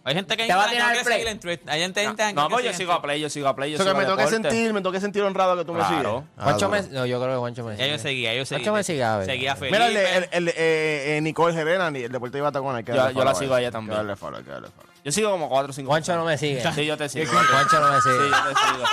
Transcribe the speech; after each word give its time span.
Hay 0.03 0.15
gente 0.15 0.35
que 0.35 0.47
Te 0.47 0.55
va 0.55 0.63
a 0.63 0.67
no 0.67 0.73
tirar 0.73 0.97
el 0.97 1.03
play. 1.05 1.19
seguir 1.19 1.29
en 1.33 1.41
Twitter. 1.41 1.71
Hay 1.71 1.81
gente, 1.83 2.01
gente 2.03 2.33
no, 2.33 2.49
que 2.49 2.55
pues 2.55 2.65
yo 2.65 2.73
sigo 2.73 2.93
a 2.95 3.03
Play, 3.03 3.21
yo 3.21 3.29
sigo 3.29 3.49
a 3.49 3.55
Play, 3.55 3.71
yo 3.73 3.77
que 3.77 3.85
sigo 3.85 3.95
me 3.95 4.05
a 4.05 4.07
toque 4.07 4.27
sentir, 4.29 4.73
me 4.73 4.81
toque 4.81 4.99
sentir 4.99 5.23
honrado 5.23 5.57
que 5.59 5.65
tú 5.67 5.75
me 5.75 5.81
Claro. 5.81 6.25
sigues. 6.37 6.43
Juancho 6.45 6.69
me, 6.71 6.83
no, 6.83 7.05
yo 7.05 7.21
creo 7.21 7.33
que 7.35 7.39
Juancho 7.39 7.65
me 7.65 7.77
Ya 7.77 7.85
sigue. 7.85 7.97
yo 7.97 7.99
seguía, 8.03 8.35
yo 8.35 8.47
seguía. 8.47 8.65
Juancho 8.65 8.73
me 8.79 8.83
sigue, 8.85 9.05
a 9.05 9.17
ver. 9.19 9.27
Seguía 9.27 9.53
a 9.53 9.57
Felipe. 9.57 9.77
Mira, 9.79 9.89
el, 9.89 9.97
el, 10.25 10.29
el, 10.33 10.49
eh, 10.49 11.17
eh, 11.17 11.21
Nicole 11.21 11.55
Herrera, 11.61 11.89
el 11.89 12.11
Deporte 12.11 12.39
de 12.39 12.43
Batacona. 12.43 12.83
que 12.83 12.93
Yo- 12.95 13.11
yo 13.11 13.25
la 13.25 13.35
sigo 13.35 13.53
a 13.55 13.61
ella 13.61 13.71
también. 13.71 13.91
Que 13.91 13.97
darle 13.99 14.17
follow, 14.17 14.43
que 14.43 14.51
darle 14.51 14.69
follow. 14.69 14.90
Yo 15.03 15.13
sigo 15.13 15.31
como 15.31 15.49
cuatro 15.49 15.71
o 15.71 15.73
cinco 15.73 15.91
Juancho 15.91 16.15
no 16.15 16.25
me 16.25 16.37
sigue. 16.37 16.63
Sí, 16.75 16.85
yo 16.87 16.97
te 16.97 17.09
sigo. 17.09 17.31
Juancho 17.33 17.81
no 17.81 17.93
me 17.93 18.01
Sí, 18.03 18.09
sigue. 18.11 18.31
yo 18.31 18.43
te 18.49 18.61
sigo. 18.61 18.85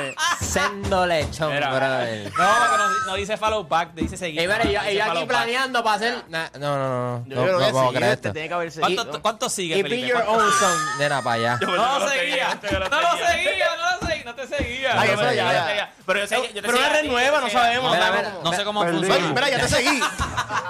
Eh, 0.00 0.14
Sendo 0.40 1.06
lechón, 1.06 1.52
Mira. 1.52 1.68
brother. 1.74 2.24
No, 2.26 2.30
porque 2.30 2.76
no, 2.78 3.06
no 3.06 3.14
dice 3.16 3.36
follow 3.36 3.64
back, 3.66 3.92
dice 3.94 4.16
seguir. 4.16 4.42
Y, 4.42 4.46
mira, 4.46 4.62
yo, 4.64 4.70
Dice 4.80 4.94
yo 4.94 5.02
aquí 5.02 5.08
follow 5.10 5.26
back. 5.26 5.28
planeando 5.28 5.82
para 5.84 5.96
hacer. 5.96 6.24
Nah, 6.28 6.46
no, 6.58 6.76
no, 6.78 6.88
no. 7.18 7.24
Yo 7.26 7.34
No, 7.36 7.42
creo 7.42 7.58
no, 7.60 7.66
que 7.66 7.72
puedo 7.72 7.88
sí, 7.90 7.94
creer 7.96 8.12
este 8.12 8.28
esto. 8.28 8.32
tiene 8.32 8.48
que 8.48 8.54
haber 8.54 8.72
seguido. 8.72 9.02
¿Cuánto, 9.04 9.22
¿Cuánto 9.22 9.48
sigue, 9.50 9.78
Y 9.78 9.82
Felipe? 9.82 10.02
be 10.02 10.08
your 10.08 10.24
¿Cuánto- 10.24 10.44
own 10.44 10.52
son. 10.52 10.98
Nena, 10.98 11.22
para 11.22 11.34
allá. 11.36 11.58
No 11.60 11.98
lo 11.98 12.08
seguía, 12.10 12.60
no 12.90 13.00
lo 13.00 13.10
seguía, 13.26 13.65
te 14.46 14.56
seguía. 14.56 14.90
Eso 14.90 15.00
te 15.02 15.08
ya, 15.08 15.28
seguía. 15.28 15.76
ya. 15.76 15.92
Pero 16.06 16.24
yo 16.24 16.26
yo 16.44 16.52
te 16.52 16.62
Pero 16.62 16.76
una 16.78 16.86
a 16.86 16.90
red 16.92 17.02
ti, 17.02 17.08
nueva, 17.08 17.36
yo 17.36 17.40
no 17.40 17.46
te 17.46 17.52
sabemos. 17.52 17.84
No, 17.84 17.90
Mira, 17.94 18.06
sé 18.06 18.12
mira, 18.16 18.30
cómo- 18.30 18.44
no 18.50 18.52
sé 18.56 18.64
cómo 18.64 18.80
Mira, 18.84 18.92
funciona. 18.92 19.28
mira, 19.28 19.48
ya 19.50 19.58
te 19.60 19.68
seguí. 19.68 20.00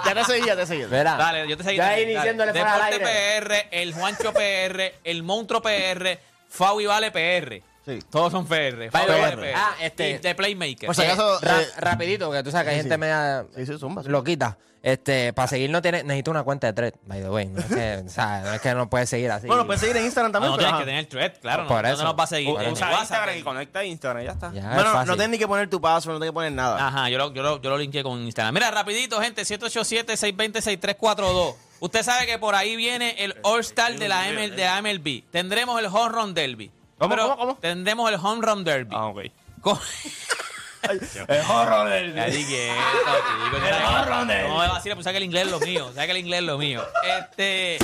Ya 0.05 0.13
te 0.13 0.23
seguí, 0.25 0.45
ya 0.45 0.55
te 0.55 0.65
seguí. 0.65 0.85
Mira. 0.85 1.15
Dale, 1.15 1.47
yo 1.47 1.57
te 1.57 1.63
seguí. 1.63 1.77
Ya 1.77 1.87
también, 1.87 2.09
iniciándole 2.11 2.51
dale. 2.53 2.59
fuera 2.69 2.85
al 2.85 2.91
Deporte 2.91 3.41
PR, 3.41 3.67
el 3.71 3.93
Juancho 3.93 4.33
PR, 4.33 4.95
el 5.03 5.23
Monstruo 5.23 5.61
PR, 5.61 6.19
Fau 6.49 6.79
y 6.81 6.85
Vale 6.85 7.11
PR. 7.11 7.61
Sí. 7.87 7.99
Todos 8.11 8.31
son 8.33 8.45
Vale 8.47 8.89
PR. 8.91 9.53
ah, 9.55 9.75
este- 9.81 10.19
de 10.19 10.35
Playmaker. 10.35 10.85
Por 10.87 10.95
si 10.95 11.03
acaso, 11.03 11.37
Eh, 11.37 11.45
ra- 11.45 11.61
eh, 11.61 11.67
rapidito, 11.77 12.29
que 12.31 12.43
tú 12.43 12.51
sabes 12.51 12.65
que 12.65 12.69
hay 12.71 12.75
sí, 12.75 12.81
gente 12.81 12.95
sí. 12.95 12.99
media 12.99 13.45
Sí, 13.55 13.65
sí, 13.65 13.77
zumba. 13.79 14.03
zumba. 14.03 14.11
loquita. 14.11 14.57
Este, 14.83 15.33
para 15.33 15.47
seguir 15.47 15.69
no 15.69 15.81
tiene, 15.81 16.03
necesito 16.03 16.31
una 16.31 16.43
cuenta 16.43 16.67
de 16.67 16.73
thread, 16.73 16.93
by 17.07 17.21
the 17.21 17.29
way. 17.29 17.47
No 17.47 17.59
es 17.59 17.65
que, 17.65 18.03
o 18.05 18.09
sea, 18.09 18.41
no 18.41 18.53
es 18.53 18.61
que 18.61 18.73
no 18.73 18.89
puedes 18.89 19.09
seguir 19.09 19.29
así. 19.31 19.47
Bueno, 19.47 19.65
puedes 19.65 19.81
seguir 19.81 19.97
en 19.97 20.05
Instagram 20.05 20.31
también. 20.31 20.51
no 20.51 20.57
pero 20.57 20.69
tienes 20.69 20.73
ajá. 20.75 20.85
que 20.85 20.91
tener 20.91 21.05
thread, 21.07 21.41
claro. 21.41 21.63
No, 21.63 21.69
Por 21.69 21.83
no 21.83 21.89
eso. 21.93 22.03
nos 22.03 22.17
va 22.17 22.23
a 22.23 22.27
seguir. 22.27 22.51
Por 22.53 22.61
En 22.61 22.67
eso. 22.67 22.73
Usa 22.75 22.85
WhatsApp, 22.87 23.01
Instagram 23.03 23.37
y 23.37 23.41
conecta 23.41 23.83
Instagram 23.83 24.21
y 24.21 24.25
ya 24.25 24.31
está. 24.33 24.51
Ya, 24.53 24.69
es 24.69 24.75
Bueno, 24.75 24.93
no 25.05 25.13
tienes 25.15 25.29
ni 25.29 25.37
que 25.39 25.47
poner 25.47 25.69
tu 25.69 25.81
password, 25.81 26.13
no 26.13 26.19
tienes 26.19 26.31
que 26.31 26.35
poner 26.35 26.51
nada. 26.53 26.87
Ajá, 26.87 27.09
yo 27.09 27.17
lo, 27.17 27.33
yo 27.33 27.41
lo, 27.43 27.61
yo 27.61 27.69
lo 27.69 27.77
linké 27.77 28.01
con 28.03 28.21
Instagram. 28.21 28.53
Mira, 28.53 28.71
rapidito, 28.71 29.19
gente, 29.19 29.43
787-620-6342. 29.45 31.55
Usted 31.79 32.03
sabe 32.03 32.25
que 32.25 32.39
por 32.39 32.55
ahí 32.55 32.75
viene 32.75 33.15
el 33.23 33.35
All-Star 33.43 33.95
de 33.97 34.07
la, 34.07 34.27
ML, 34.29 34.55
de 34.55 34.63
la 34.65 34.81
MLB. 34.81 35.23
Tendremos 35.31 35.79
el 35.79 35.85
Home 35.87 36.09
Run 36.09 36.33
Derby. 36.33 36.71
¿Cómo, 36.97 37.09
Pero 37.09 37.23
cómo, 37.23 37.37
cómo? 37.37 37.55
Tendremos 37.55 38.09
el 38.11 38.15
Home 38.21 38.45
Run 38.45 38.63
Derby. 38.63 38.95
Ah, 38.95 39.05
ok. 39.07 39.21
Con- 39.61 39.79
El 41.27 41.41
horror 41.49 41.89
del... 41.89 42.13
Ya 42.15 42.25
esto, 42.27 42.39
chico, 42.39 43.57
El 43.57 44.05
Run 44.07 44.27
Derby. 44.27 44.47
No 44.49 44.59
me 44.59 44.67
vaciles, 44.67 44.95
pues 44.95 45.03
sabe 45.03 45.13
que 45.13 45.17
el 45.17 45.23
inglés 45.25 45.45
es 45.45 45.51
lo 45.51 45.59
mío. 45.59 45.91
Sabe 45.93 46.05
que 46.07 46.11
el 46.11 46.17
inglés 46.17 46.39
es 46.39 46.45
lo 46.45 46.57
mío. 46.57 46.83
Este, 47.19 47.77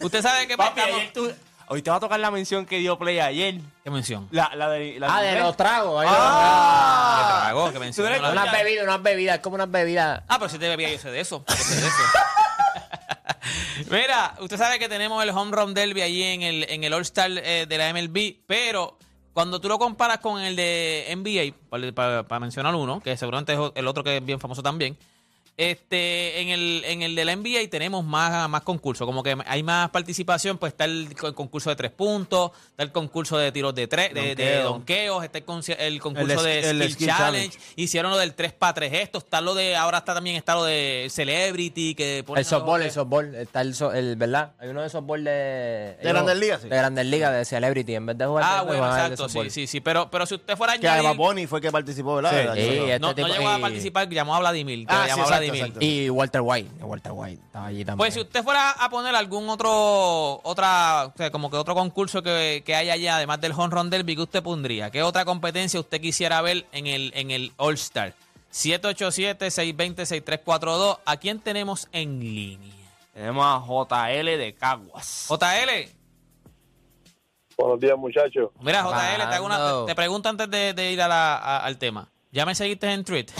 usted 0.00 0.22
sabe 0.22 0.46
que 0.46 0.56
Papi, 0.56 0.80
estamos- 0.80 1.00
ayer 1.00 1.12
tú... 1.12 1.32
Hoy 1.72 1.82
te 1.82 1.90
va 1.90 1.98
a 1.98 2.00
tocar 2.00 2.18
la 2.18 2.32
mención 2.32 2.66
que 2.66 2.78
dio 2.78 2.98
Play 2.98 3.20
ayer. 3.20 3.60
¿Qué 3.84 3.90
mención? 3.90 4.26
La, 4.32 4.50
la 4.56 4.68
de... 4.70 4.98
La 4.98 5.16
Ah, 5.16 5.22
de 5.22 5.38
los 5.38 5.56
tragos. 5.56 6.02
ahí 6.02 6.08
¿Qué 6.08 6.14
Ah. 6.18 7.40
trago? 7.44 7.72
¿Qué 7.72 7.78
mención? 7.78 8.04
Tú 8.04 8.10
eres 8.12 8.20
No 8.22 8.32
Unas 8.32 8.50
bebidas, 8.50 8.84
unas 8.84 9.02
bebidas, 9.04 9.36
es 9.36 9.40
como 9.40 9.54
unas 9.54 9.70
bebidas. 9.70 10.22
Ah, 10.26 10.38
pero 10.40 10.48
si 10.48 10.58
te 10.58 10.68
bebía, 10.68 10.90
yo 10.90 10.98
sé 10.98 11.12
de 11.12 11.20
eso. 11.20 11.44
Yo 11.48 11.54
sé 11.54 11.76
de 11.80 11.86
eso. 11.86 11.96
Mira, 13.90 14.34
usted 14.40 14.56
sabe 14.58 14.78
que 14.78 14.88
tenemos 14.88 15.22
el 15.22 15.30
Home 15.30 15.52
Run 15.56 15.74
Derby 15.74 16.02
allí 16.02 16.22
en 16.22 16.42
el, 16.42 16.66
en 16.68 16.84
el 16.84 16.92
All-Star 16.92 17.30
eh, 17.32 17.66
de 17.68 17.78
la 17.78 17.92
MLB, 17.92 18.36
pero 18.46 18.98
cuando 19.32 19.60
tú 19.60 19.68
lo 19.68 19.78
comparas 19.78 20.18
con 20.18 20.40
el 20.42 20.56
de 20.56 21.06
NBA, 21.16 21.68
para, 21.70 21.92
para- 21.92 22.22
para 22.26 22.40
mencionar 22.40 22.74
uno, 22.74 23.00
que 23.00 23.16
seguramente 23.16 23.52
es 23.54 23.58
el 23.74 23.86
otro 23.86 24.02
que 24.04 24.16
es 24.18 24.24
bien 24.24 24.40
famoso 24.40 24.62
también, 24.62 24.96
este, 25.68 26.40
en 26.40 26.48
el, 26.48 26.82
en 26.86 27.02
el 27.02 27.14
de 27.14 27.24
la 27.24 27.36
NBA 27.36 27.68
tenemos 27.70 28.04
más, 28.04 28.48
más 28.48 28.62
concursos, 28.62 29.06
como 29.06 29.22
que 29.22 29.36
hay 29.46 29.62
más 29.62 29.90
participación, 29.90 30.56
pues 30.58 30.72
está 30.72 30.86
el, 30.86 31.14
co- 31.14 31.34
concurso 31.34 31.68
de 31.70 31.76
tres 31.76 31.90
puntos, 31.90 32.52
está 32.70 32.82
el 32.82 32.92
concurso 32.92 33.36
de 33.36 33.52
tiros 33.52 33.74
de 33.74 33.86
tres, 33.86 34.14
de, 34.14 34.34
de 34.34 34.62
Donkeo. 34.62 34.64
donkeos, 34.64 35.24
está 35.24 35.38
el, 35.38 35.44
el 35.94 36.00
concurso 36.00 36.46
El 36.46 36.78
de 36.78 36.84
Skill 36.86 36.92
Skill 36.94 37.06
Challenge, 37.08 37.48
Challenge. 37.50 37.58
hicieron 37.76 38.10
lo 38.10 38.16
del 38.18 38.34
3 38.34 38.52
para 38.54 38.74
3 38.74 38.92
esto, 38.94 39.18
está 39.18 39.40
lo 39.40 39.54
de, 39.54 39.76
ahora 39.76 39.98
está 39.98 40.14
también 40.14 40.36
está 40.36 40.54
lo 40.54 40.64
de 40.64 41.08
Celebrity, 41.10 41.94
que 41.94 42.24
El 42.36 42.44
softball, 42.44 42.82
el 42.82 42.90
softball. 42.90 43.34
Está 43.34 43.60
el, 43.60 43.74
so- 43.74 43.92
el 43.92 44.16
¿verdad? 44.16 44.52
Hay 44.58 44.68
uno 44.68 44.82
de 44.82 44.88
softball 44.88 45.22
de... 45.22 45.30
¿De 46.02 46.08
Grandes 46.08 46.36
Ligas, 46.38 46.62
sí? 46.62 46.68
De 46.68 46.76
Grandes 46.76 47.06
Ligas, 47.06 47.32
de 47.34 47.44
Celebrity. 47.44 47.94
En 47.94 48.06
vez 48.06 48.16
de 48.18 48.26
jugar... 48.26 48.44
Ah, 48.46 48.60
de 48.60 48.66
bueno, 48.66 48.86
exacto, 48.86 49.28
sí, 49.28 49.50
sí, 49.50 49.66
sí, 49.66 49.80
pero, 49.80 50.10
pero 50.10 50.24
si 50.26 50.34
usted 50.36 50.56
fuera 50.56 50.78
Que 50.78 50.88
añadir- 50.88 51.00
Eva 51.00 51.12
Boni 51.12 51.46
fue 51.46 51.60
que 51.60 51.70
participó, 51.70 52.16
¿verdad? 52.16 52.30
Sí, 52.30 52.36
¿Verdad? 52.36 52.54
sí, 52.54 52.60
Yo- 52.76 52.86
este 52.86 52.98
no, 52.98 53.12
no 53.14 53.28
llegó 53.28 53.48
a 53.48 53.58
participar, 53.58 54.08
llamó 54.08 54.34
a 54.34 54.40
Vladimir, 54.40 54.86
que 54.86 54.94
Ah, 54.94 54.98
le 54.98 55.02
sí, 55.04 55.08
llamó 55.10 55.22
a 55.22 55.24
exacto, 55.26 55.36
Vladimir. 55.40 55.49
Exacto. 55.58 55.78
Y 55.80 56.10
Walter 56.10 56.40
White. 56.42 56.70
Walter 56.84 57.12
White 57.14 57.40
estaba 57.44 57.66
allí 57.66 57.84
también. 57.84 57.98
Pues 57.98 58.14
si 58.14 58.20
usted 58.20 58.42
fuera 58.44 58.70
a 58.70 58.88
poner 58.90 59.14
algún 59.14 59.48
otro, 59.48 60.40
otra, 60.42 61.06
o 61.06 61.12
sea, 61.16 61.30
como 61.30 61.50
que 61.50 61.56
otro 61.56 61.74
concurso 61.74 62.22
que, 62.22 62.62
que 62.64 62.74
haya 62.74 62.94
allá, 62.94 63.16
además 63.16 63.40
del 63.40 63.52
Home 63.52 63.68
Run 63.74 63.90
Derby, 63.90 64.16
¿qué 64.16 64.22
usted 64.22 64.42
pondría? 64.42 64.90
¿Qué 64.90 65.02
otra 65.02 65.24
competencia 65.24 65.80
usted 65.80 66.00
quisiera 66.00 66.40
ver 66.42 66.66
en 66.72 66.86
el, 66.86 67.12
en 67.14 67.30
el 67.30 67.52
All 67.56 67.74
Star? 67.74 68.14
787-620-6342. 68.52 70.98
¿A 71.04 71.16
quién 71.16 71.38
tenemos 71.40 71.88
en 71.92 72.20
línea? 72.20 72.74
Tenemos 73.14 73.44
a 73.44 73.60
JL 73.66 74.26
de 74.38 74.54
Caguas. 74.58 75.26
JL. 75.28 75.88
Buenos 77.56 77.80
días, 77.80 77.96
muchachos. 77.98 78.50
Mira, 78.60 78.82
JL, 78.82 79.28
te, 79.28 79.34
hago 79.36 79.46
una- 79.46 79.80
te, 79.86 79.88
te 79.88 79.94
pregunto 79.94 80.28
antes 80.30 80.50
de, 80.50 80.72
de 80.72 80.92
ir 80.92 81.02
a 81.02 81.08
la- 81.08 81.36
a- 81.36 81.58
al 81.58 81.76
tema. 81.76 82.08
¿Ya 82.32 82.46
me 82.46 82.54
seguiste 82.54 82.90
en 82.90 83.04
tweet? 83.04 83.26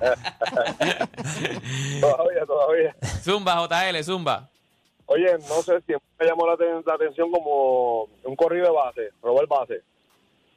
Todavía, 2.00 2.46
todavía. 2.46 2.96
zumba, 3.22 3.66
JL, 3.66 4.02
zumba. 4.04 4.48
Oye, 5.06 5.32
no 5.48 5.62
sé 5.62 5.80
si 5.86 5.92
me 6.18 6.26
llamó 6.26 6.46
la, 6.46 6.56
la 6.86 6.94
atención 6.94 7.30
como 7.30 8.04
un 8.24 8.36
corrido 8.36 8.66
de 8.66 8.72
base, 8.72 9.10
robar 9.22 9.46
base. 9.46 9.82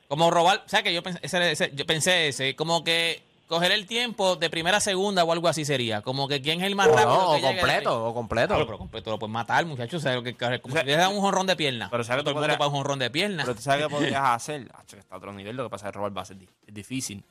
Como 0.07 0.31
robar, 0.31 0.63
o 0.65 0.69
sea 0.69 0.83
que 0.83 0.93
yo 0.93 1.03
pensé 1.03 1.19
ese, 1.21 1.51
ese- 1.51 1.71
yo 1.75 1.85
pensé 1.85 2.29
ese, 2.29 2.55
como 2.55 2.81
que 2.85 3.21
coger 3.49 3.73
el 3.73 3.85
tiempo 3.85 4.37
de 4.37 4.49
primera 4.49 4.77
a 4.77 4.79
segunda 4.79 5.25
o 5.25 5.31
algo 5.33 5.49
así 5.49 5.65
sería. 5.65 6.01
Como 6.01 6.29
que 6.29 6.41
quién 6.41 6.61
es 6.61 6.67
el 6.67 6.75
más 6.75 6.87
O 6.87 6.91
rápido. 6.91 7.09
no, 7.13 7.31
o 7.31 7.35
que 7.35 7.41
completo, 7.41 8.05
o 8.05 8.13
completo. 8.13 8.47
Claro, 8.49 8.65
pero 8.65 8.77
completo 8.77 9.09
lo 9.11 9.19
puedes 9.19 9.33
matar, 9.33 9.65
muchachos. 9.65 10.01
O 10.01 10.07
sea, 10.07 10.21
que, 10.23 10.33
que- 10.35 10.61
como 10.61 10.73
O 10.73 10.75
sea, 10.75 10.81
si 10.83 10.87
le 10.87 10.95
dan 10.95 11.13
un 11.13 11.19
jonrón 11.19 11.45
de 11.47 11.57
pierna. 11.57 11.89
pero 11.91 12.03
¿sabes 12.05 12.23
todo 12.23 12.23
que 12.23 12.29
el 12.29 12.33
tú 12.35 12.39
mundo 12.39 12.43
podrías- 12.43 12.57
para 12.57 12.67
un 12.69 12.75
jonrón 12.75 12.99
de 12.99 13.09
pierna. 13.09 13.43
Pero 13.43 13.55
tú 13.55 13.61
sabes 13.61 13.85
qué 13.85 13.89
podrías 13.93 14.23
hacer. 14.23 14.65
Acho, 14.75 14.95
que 14.95 14.99
está 15.01 15.15
a 15.15 15.17
otro 15.17 15.33
nivel. 15.33 15.57
Lo 15.57 15.63
que 15.63 15.69
pasa 15.69 15.87
es 15.87 15.91
que 15.91 15.97
robar 15.97 16.11
base 16.13 16.35
es 16.67 16.73
difícil. 16.73 17.21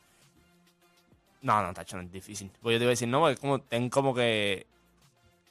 No, 1.46 1.62
no, 1.62 1.72
tacho, 1.72 1.96
no 1.96 2.02
es 2.02 2.10
difícil. 2.10 2.50
Pues 2.60 2.74
yo 2.74 2.78
te 2.78 2.84
iba 2.84 2.90
a 2.90 2.94
decir, 2.98 3.06
no, 3.08 3.28
es 3.28 3.38
como, 3.38 3.60
ten 3.60 3.88
como 3.88 4.12
que. 4.14 4.66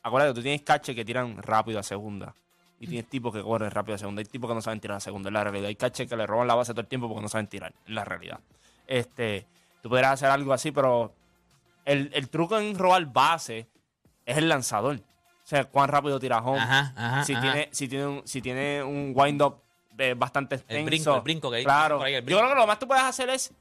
Acuérdate, 0.03 0.33
tú 0.33 0.41
tienes 0.41 0.61
catches 0.61 0.93
que 0.95 1.05
tiran 1.05 1.37
rápido 1.41 1.79
a 1.79 1.83
segunda. 1.83 2.35
Y 2.79 2.87
tienes 2.87 3.09
tipos 3.09 3.33
que 3.33 3.41
corren 3.41 3.71
rápido 3.71 3.95
a 3.95 3.97
segunda. 3.97 4.19
Hay 4.19 4.25
tipos 4.25 4.49
que 4.49 4.53
no 4.55 4.61
saben 4.61 4.81
tirar 4.81 4.97
a 4.97 4.99
segunda, 4.99 5.29
es 5.29 5.33
la 5.33 5.43
realidad. 5.45 5.67
Hay 5.67 5.75
catches 5.75 6.09
que 6.09 6.17
le 6.17 6.27
roban 6.27 6.47
la 6.47 6.55
base 6.55 6.73
todo 6.73 6.81
el 6.81 6.87
tiempo 6.87 7.07
porque 7.07 7.21
no 7.21 7.29
saben 7.29 7.47
tirar, 7.47 7.73
es 7.85 7.93
la 7.93 8.03
realidad. 8.03 8.39
Este, 8.85 9.45
tú 9.81 9.89
podrías 9.89 10.11
hacer 10.11 10.29
algo 10.29 10.51
así, 10.53 10.71
pero 10.71 11.13
El, 11.85 12.11
el 12.13 12.29
truco 12.29 12.57
en 12.59 12.77
robar 12.77 13.05
base 13.05 13.67
es 14.25 14.37
el 14.37 14.49
lanzador. 14.49 14.97
O 14.97 15.47
sea, 15.47 15.63
cuán 15.65 15.87
rápido 15.89 16.19
tira 16.19 16.39
home. 16.39 16.59
Ajá, 16.59 16.93
ajá, 16.95 17.23
si, 17.23 17.33
ajá. 17.33 17.41
Tiene, 17.41 17.69
si, 17.71 17.87
tiene 17.87 18.05
un, 18.07 18.27
si 18.27 18.41
tiene 18.41 18.83
un 18.83 19.13
wind-up 19.15 19.61
eh, 19.97 20.13
bastante 20.17 20.55
extenso. 20.55 20.85
brinco, 20.85 21.15
el 21.15 21.21
brinco 21.21 21.49
que 21.51 21.57
hay 21.57 21.63
Claro. 21.63 21.97
por 21.99 22.07
ahí, 22.07 22.15
el 22.15 22.25
Yo 22.25 22.37
creo 22.37 22.49
que 22.49 22.55
lo 22.55 22.67
más 22.67 22.79
tú 22.79 22.87
puedes 22.87 23.03
hacer 23.03 23.29
es. 23.29 23.53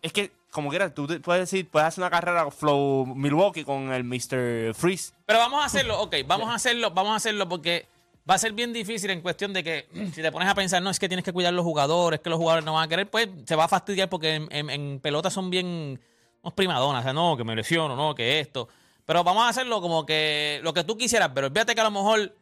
Es 0.00 0.12
que, 0.12 0.30
como 0.54 0.70
quieras, 0.70 0.94
tú 0.94 1.08
puedes 1.20 1.50
decir, 1.50 1.68
puedes 1.68 1.88
hacer 1.88 2.00
una 2.02 2.10
carrera 2.10 2.48
flow 2.52 3.04
Milwaukee 3.06 3.64
con 3.64 3.92
el 3.92 4.04
Mr. 4.04 4.72
Freeze. 4.74 5.12
Pero 5.26 5.40
vamos 5.40 5.60
a 5.60 5.66
hacerlo, 5.66 6.00
ok, 6.00 6.14
vamos 6.26 6.48
a 6.48 6.54
hacerlo, 6.54 6.92
vamos 6.92 7.12
a 7.12 7.16
hacerlo 7.16 7.48
porque 7.48 7.88
va 8.30 8.36
a 8.36 8.38
ser 8.38 8.52
bien 8.52 8.72
difícil 8.72 9.10
en 9.10 9.20
cuestión 9.20 9.52
de 9.52 9.64
que 9.64 9.88
si 10.14 10.22
te 10.22 10.30
pones 10.30 10.48
a 10.48 10.54
pensar, 10.54 10.80
no, 10.80 10.90
es 10.90 11.00
que 11.00 11.08
tienes 11.08 11.24
que 11.24 11.32
cuidar 11.32 11.52
los 11.52 11.64
jugadores, 11.64 12.20
que 12.20 12.30
los 12.30 12.38
jugadores 12.38 12.64
no 12.64 12.74
van 12.74 12.84
a 12.84 12.88
querer, 12.88 13.10
pues 13.10 13.28
se 13.46 13.56
va 13.56 13.64
a 13.64 13.68
fastidiar 13.68 14.08
porque 14.08 14.36
en, 14.36 14.48
en- 14.52 14.70
en 14.70 15.00
pelota 15.00 15.28
son 15.28 15.50
bien 15.50 16.00
unos 16.42 16.54
primadonas, 16.54 17.00
o 17.00 17.02
sea, 17.02 17.12
no, 17.12 17.36
que 17.36 17.42
me 17.42 17.56
lesiono, 17.56 17.96
no, 17.96 18.14
que 18.14 18.38
esto. 18.38 18.68
Pero 19.04 19.24
vamos 19.24 19.42
a 19.42 19.48
hacerlo 19.48 19.80
como 19.80 20.06
que 20.06 20.60
lo 20.62 20.72
que 20.72 20.84
tú 20.84 20.96
quisieras, 20.96 21.30
pero 21.34 21.50
fíjate 21.50 21.74
que 21.74 21.80
a 21.80 21.84
lo 21.84 21.90
mejor 21.90 22.32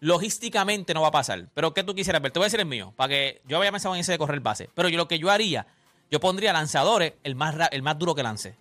logísticamente 0.00 0.94
no 0.94 1.02
va 1.02 1.08
a 1.08 1.12
pasar. 1.12 1.46
Pero 1.54 1.74
¿qué 1.74 1.84
tú 1.84 1.94
quisieras 1.94 2.22
ver? 2.22 2.32
Te 2.32 2.38
voy 2.38 2.44
a 2.44 2.46
decir 2.48 2.60
el 2.60 2.66
mío, 2.66 2.92
para 2.96 3.08
que 3.10 3.42
yo 3.46 3.58
había 3.58 3.70
pensado 3.70 3.94
en 3.94 4.00
ese 4.00 4.12
de 4.12 4.18
correr 4.18 4.40
base. 4.40 4.68
Pero 4.74 4.88
yo 4.88 4.96
lo 4.96 5.06
que 5.06 5.18
yo 5.18 5.30
haría, 5.30 5.66
yo 6.10 6.20
pondría 6.20 6.52
lanzadores 6.52 7.14
el 7.22 7.34
más, 7.34 7.54
el 7.70 7.82
más 7.82 7.98
duro 7.98 8.14
que 8.14 8.22
lance. 8.22 8.56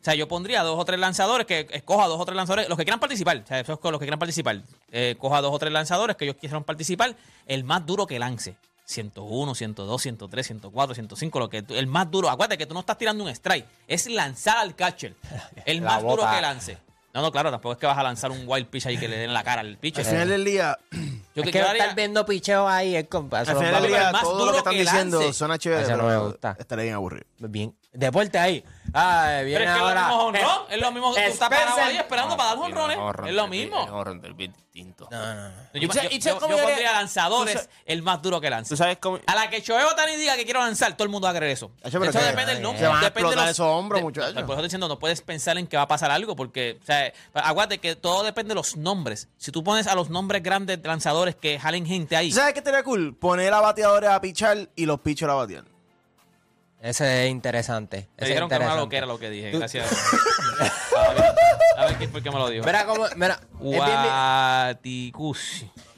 O 0.00 0.04
sea, 0.04 0.14
yo 0.14 0.26
pondría 0.26 0.62
dos 0.64 0.78
o 0.80 0.84
tres 0.84 0.98
lanzadores 0.98 1.46
que 1.46 1.68
escoja 1.70 2.08
dos 2.08 2.20
o 2.20 2.24
tres 2.24 2.34
lanzadores, 2.34 2.68
los 2.68 2.76
que 2.76 2.84
quieran 2.84 2.98
participar, 2.98 3.36
o 3.36 3.46
sea, 3.46 3.60
esos 3.60 3.78
con 3.78 3.92
los 3.92 4.00
que 4.00 4.06
quieran 4.06 4.18
participar, 4.18 4.60
eh, 4.90 5.14
coja 5.18 5.40
dos 5.40 5.54
o 5.54 5.58
tres 5.60 5.72
lanzadores 5.72 6.16
que 6.16 6.24
ellos 6.24 6.36
quieran 6.40 6.64
participar, 6.64 7.14
el 7.46 7.62
más 7.62 7.86
duro 7.86 8.06
que 8.06 8.18
lance. 8.18 8.56
101, 8.84 9.54
102, 9.54 10.02
103, 10.02 10.44
104, 10.46 10.94
105, 10.96 11.38
lo 11.38 11.48
que 11.48 11.62
tú- 11.62 11.74
el 11.76 11.86
más 11.86 12.10
duro. 12.10 12.28
Acuérdate 12.28 12.58
que 12.58 12.66
tú 12.66 12.74
no 12.74 12.80
estás 12.80 12.98
tirando 12.98 13.22
un 13.22 13.30
strike, 13.30 13.64
es 13.86 14.08
lanzar 14.08 14.58
al 14.58 14.74
catcher. 14.74 15.14
El 15.64 15.80
La 15.84 15.90
más 15.92 16.02
duro 16.02 16.22
que 16.34 16.40
lance. 16.42 16.78
No, 17.14 17.20
no, 17.20 17.30
claro, 17.30 17.50
tampoco 17.50 17.72
es 17.74 17.78
que 17.78 17.86
vas 17.86 17.98
a 17.98 18.02
lanzar 18.02 18.30
un 18.30 18.44
wild 18.46 18.68
pitch 18.68 18.86
ahí 18.86 18.96
que 18.96 19.06
le 19.06 19.16
den 19.16 19.28
en 19.28 19.34
la 19.34 19.44
cara 19.44 19.60
al 19.60 19.76
pitcher. 19.76 20.04
Al 20.04 20.10
final 20.12 20.28
del 20.30 20.44
día, 20.46 20.78
Yo 20.90 21.42
es 21.42 21.42
que 21.44 21.50
que 21.52 21.58
yo 21.58 21.68
haría- 21.68 21.82
estar 21.82 21.94
viendo 21.96 22.24
picheo 22.24 22.66
ahí 22.68 23.04
con- 23.04 23.26
eso 23.26 23.36
al 23.36 23.44
final 23.58 23.74
del 23.74 23.84
el 23.84 23.90
día, 23.90 24.12
más 24.12 24.22
todo 24.22 24.32
lo 24.32 24.38
duro 24.40 24.52
que 24.52 24.58
están 24.58 24.72
que 24.74 24.80
diciendo 24.80 25.32
suena 25.34 25.58
chévere, 25.58 25.82
Eso 25.82 25.90
no 25.98 26.04
pero 26.04 26.20
me 26.20 26.26
gusta. 26.26 26.56
estaré 26.58 26.82
bien 26.84 26.94
aburrido. 26.94 27.24
bien. 27.38 27.74
Deporte 27.92 28.38
ahí. 28.38 28.64
Ay, 28.94 29.44
viene 29.46 29.60
Pero 29.60 29.70
es 29.70 29.76
que 29.76 29.82
ahora. 29.82 30.00
es 30.02 30.06
lo 30.08 30.12
mismo 30.12 30.22
jonrón, 30.22 30.66
es 30.70 30.80
lo 30.80 30.92
mismo 30.92 31.14
que 31.14 31.20
tú 31.26 31.30
estás 31.32 31.48
parado 31.50 31.80
ahí 31.80 31.96
esperando 31.96 32.36
para 32.36 32.48
dar 32.50 32.58
jonrones. 32.58 32.98
Es 33.26 33.34
lo 33.34 33.48
mismo. 33.48 33.86
Jonrón 33.86 34.20
del 34.20 34.34
bien 34.34 34.52
distinto. 34.52 35.08
No, 35.10 35.18
no, 35.34 35.48
no. 35.48 35.54
Yo, 35.74 35.80
Y 35.80 35.90
se- 35.92 36.02
yo- 36.02 36.08
yo- 36.10 36.18
yo 36.18 36.38
pondría 36.38 36.92
lanzadores 36.92 37.54
tú 37.54 37.60
sa- 37.62 37.68
el 37.86 38.02
más 38.02 38.20
duro 38.22 38.40
que 38.40 38.50
lance. 38.50 38.68
¿Tú 38.70 38.76
sabes 38.76 38.98
cómo? 38.98 39.18
A 39.26 39.34
la 39.34 39.48
que 39.50 39.60
Shohei 39.60 39.84
Otani 39.84 40.16
diga 40.16 40.36
que 40.36 40.44
quiero 40.44 40.60
lanzar, 40.60 40.92
todo 40.94 41.04
el 41.04 41.10
mundo 41.10 41.26
va 41.26 41.32
a 41.32 41.36
creer 41.36 41.52
eso. 41.52 41.70
Eso 41.82 42.00
que- 42.00 42.08
depende 42.10 42.54
del 42.54 42.62
nombre. 42.62 42.80
se 42.80 42.86
van 42.86 42.96
a 42.96 43.00
depende 43.00 43.28
de 43.28 43.34
explotar 43.34 43.44
los- 43.46 43.50
esos 43.50 43.66
hombros, 43.66 43.98
de- 44.00 44.04
muchachos. 44.04 44.32
Por 44.34 44.42
eso 44.42 44.52
estoy 44.52 44.64
diciendo, 44.64 44.88
no 44.88 44.98
puedes 44.98 45.20
pensar 45.22 45.56
en 45.58 45.66
que 45.66 45.76
va 45.76 45.82
a 45.84 45.88
pasar 45.88 46.10
algo 46.10 46.34
porque, 46.36 46.78
o 46.82 46.86
sea, 46.86 47.12
aguante 47.34 47.78
que 47.78 47.96
todo 47.96 48.22
depende 48.24 48.50
de 48.50 48.54
los 48.56 48.76
nombres. 48.76 49.28
Si 49.38 49.52
tú 49.52 49.62
pones 49.64 49.86
a 49.86 49.94
los 49.94 50.08
nombres 50.10 50.42
grandes 50.42 50.80
de 50.82 50.88
lanzadores 50.88 51.34
que 51.36 51.58
jalen 51.58 51.86
gente 51.86 52.16
ahí. 52.16 52.30
¿Tú 52.30 52.36
¿Sabes 52.36 52.52
qué 52.54 52.60
estaría 52.60 52.82
cool? 52.82 53.14
Poner 53.16 53.52
a 53.54 53.60
bateadores 53.60 54.08
a 54.10 54.20
pichar 54.20 54.68
y 54.76 54.86
los 54.86 55.00
pitchers 55.00 55.30
a 55.30 55.34
batear. 55.34 55.64
Ese 56.82 57.24
es 57.24 57.30
interesante. 57.30 58.08
Te 58.16 58.24
dijeron 58.24 58.48
que 58.48 58.56
era 58.56 58.64
una 58.64 58.74
interesante. 58.74 58.80
loquera 58.80 59.06
lo 59.06 59.18
que 59.20 59.30
dije. 59.30 59.52
Gracias. 59.52 59.88
a 60.96 61.12
ver, 61.12 61.22
a 61.76 61.84
ver 61.86 61.96
el 62.02 62.22
que 62.22 62.30
me 62.30 62.38
lo 62.38 62.48
dijo. 62.48 62.66
Mira 62.66 62.84
cómo. 62.84 63.06
Mira, 63.14 63.40
Guaticusi. 63.60 64.82